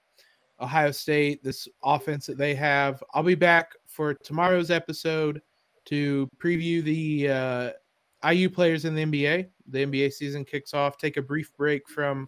Ohio 0.60 0.90
State, 0.90 1.42
this 1.42 1.66
offense 1.82 2.26
that 2.26 2.36
they 2.36 2.54
have. 2.54 3.02
I'll 3.14 3.22
be 3.22 3.34
back 3.34 3.70
for 3.86 4.12
tomorrow's 4.12 4.70
episode 4.70 5.40
to 5.86 6.28
preview 6.36 6.82
the 6.82 7.30
uh, 7.30 8.30
IU 8.30 8.50
players 8.50 8.84
in 8.84 8.94
the 8.94 9.06
NBA. 9.06 9.48
The 9.68 9.86
NBA 9.86 10.12
season 10.12 10.44
kicks 10.44 10.74
off. 10.74 10.98
Take 10.98 11.16
a 11.16 11.22
brief 11.22 11.56
break 11.56 11.88
from 11.88 12.26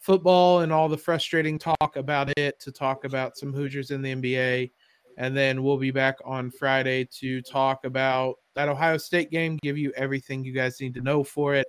football 0.00 0.62
and 0.62 0.72
all 0.72 0.88
the 0.88 0.98
frustrating 0.98 1.56
talk 1.56 1.94
about 1.94 2.36
it 2.36 2.58
to 2.58 2.72
talk 2.72 3.04
about 3.04 3.36
some 3.36 3.52
Hoosiers 3.52 3.92
in 3.92 4.02
the 4.02 4.12
NBA. 4.12 4.72
And 5.18 5.36
then 5.36 5.62
we'll 5.62 5.78
be 5.78 5.92
back 5.92 6.16
on 6.24 6.50
Friday 6.50 7.04
to 7.20 7.40
talk 7.42 7.84
about 7.84 8.38
that 8.56 8.68
Ohio 8.68 8.96
State 8.96 9.30
game, 9.30 9.58
give 9.62 9.78
you 9.78 9.92
everything 9.96 10.44
you 10.44 10.52
guys 10.52 10.80
need 10.80 10.94
to 10.94 11.00
know 11.00 11.22
for 11.22 11.54
it. 11.54 11.66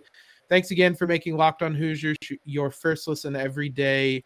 Thanks 0.49 0.71
again 0.71 0.95
for 0.95 1.05
making 1.05 1.35
Locked 1.37 1.61
On 1.61 1.75
Hoosiers 1.75 2.17
your 2.45 2.71
first 2.71 3.07
listen 3.07 3.35
every 3.35 3.69
day. 3.69 4.23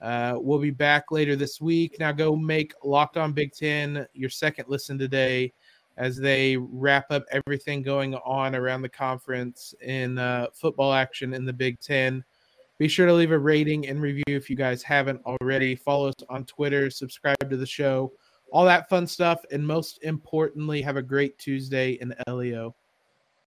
Uh, 0.00 0.34
we'll 0.36 0.60
be 0.60 0.70
back 0.70 1.10
later 1.10 1.34
this 1.34 1.60
week. 1.60 1.96
Now 1.98 2.12
go 2.12 2.36
make 2.36 2.72
Locked 2.84 3.16
On 3.16 3.32
Big 3.32 3.52
Ten 3.52 4.06
your 4.14 4.30
second 4.30 4.66
listen 4.68 4.96
today 4.96 5.52
as 5.96 6.16
they 6.16 6.56
wrap 6.56 7.10
up 7.10 7.24
everything 7.30 7.82
going 7.82 8.14
on 8.14 8.54
around 8.54 8.82
the 8.82 8.88
conference 8.88 9.74
in 9.82 10.18
uh, 10.18 10.46
football 10.54 10.92
action 10.92 11.34
in 11.34 11.44
the 11.44 11.52
Big 11.52 11.80
Ten. 11.80 12.24
Be 12.78 12.88
sure 12.88 13.06
to 13.06 13.12
leave 13.12 13.32
a 13.32 13.38
rating 13.38 13.88
and 13.88 14.00
review 14.00 14.24
if 14.28 14.48
you 14.48 14.56
guys 14.56 14.82
haven't 14.82 15.20
already. 15.24 15.74
Follow 15.74 16.08
us 16.08 16.14
on 16.28 16.44
Twitter, 16.44 16.90
subscribe 16.90 17.50
to 17.50 17.56
the 17.56 17.66
show 17.66 18.12
all 18.52 18.64
that 18.64 18.88
fun 18.88 19.06
stuff. 19.06 19.44
And 19.50 19.66
most 19.66 19.98
importantly, 20.02 20.82
have 20.82 20.96
a 20.96 21.02
great 21.02 21.38
Tuesday 21.38 21.92
in 21.92 22.14
LEO. 22.28 22.74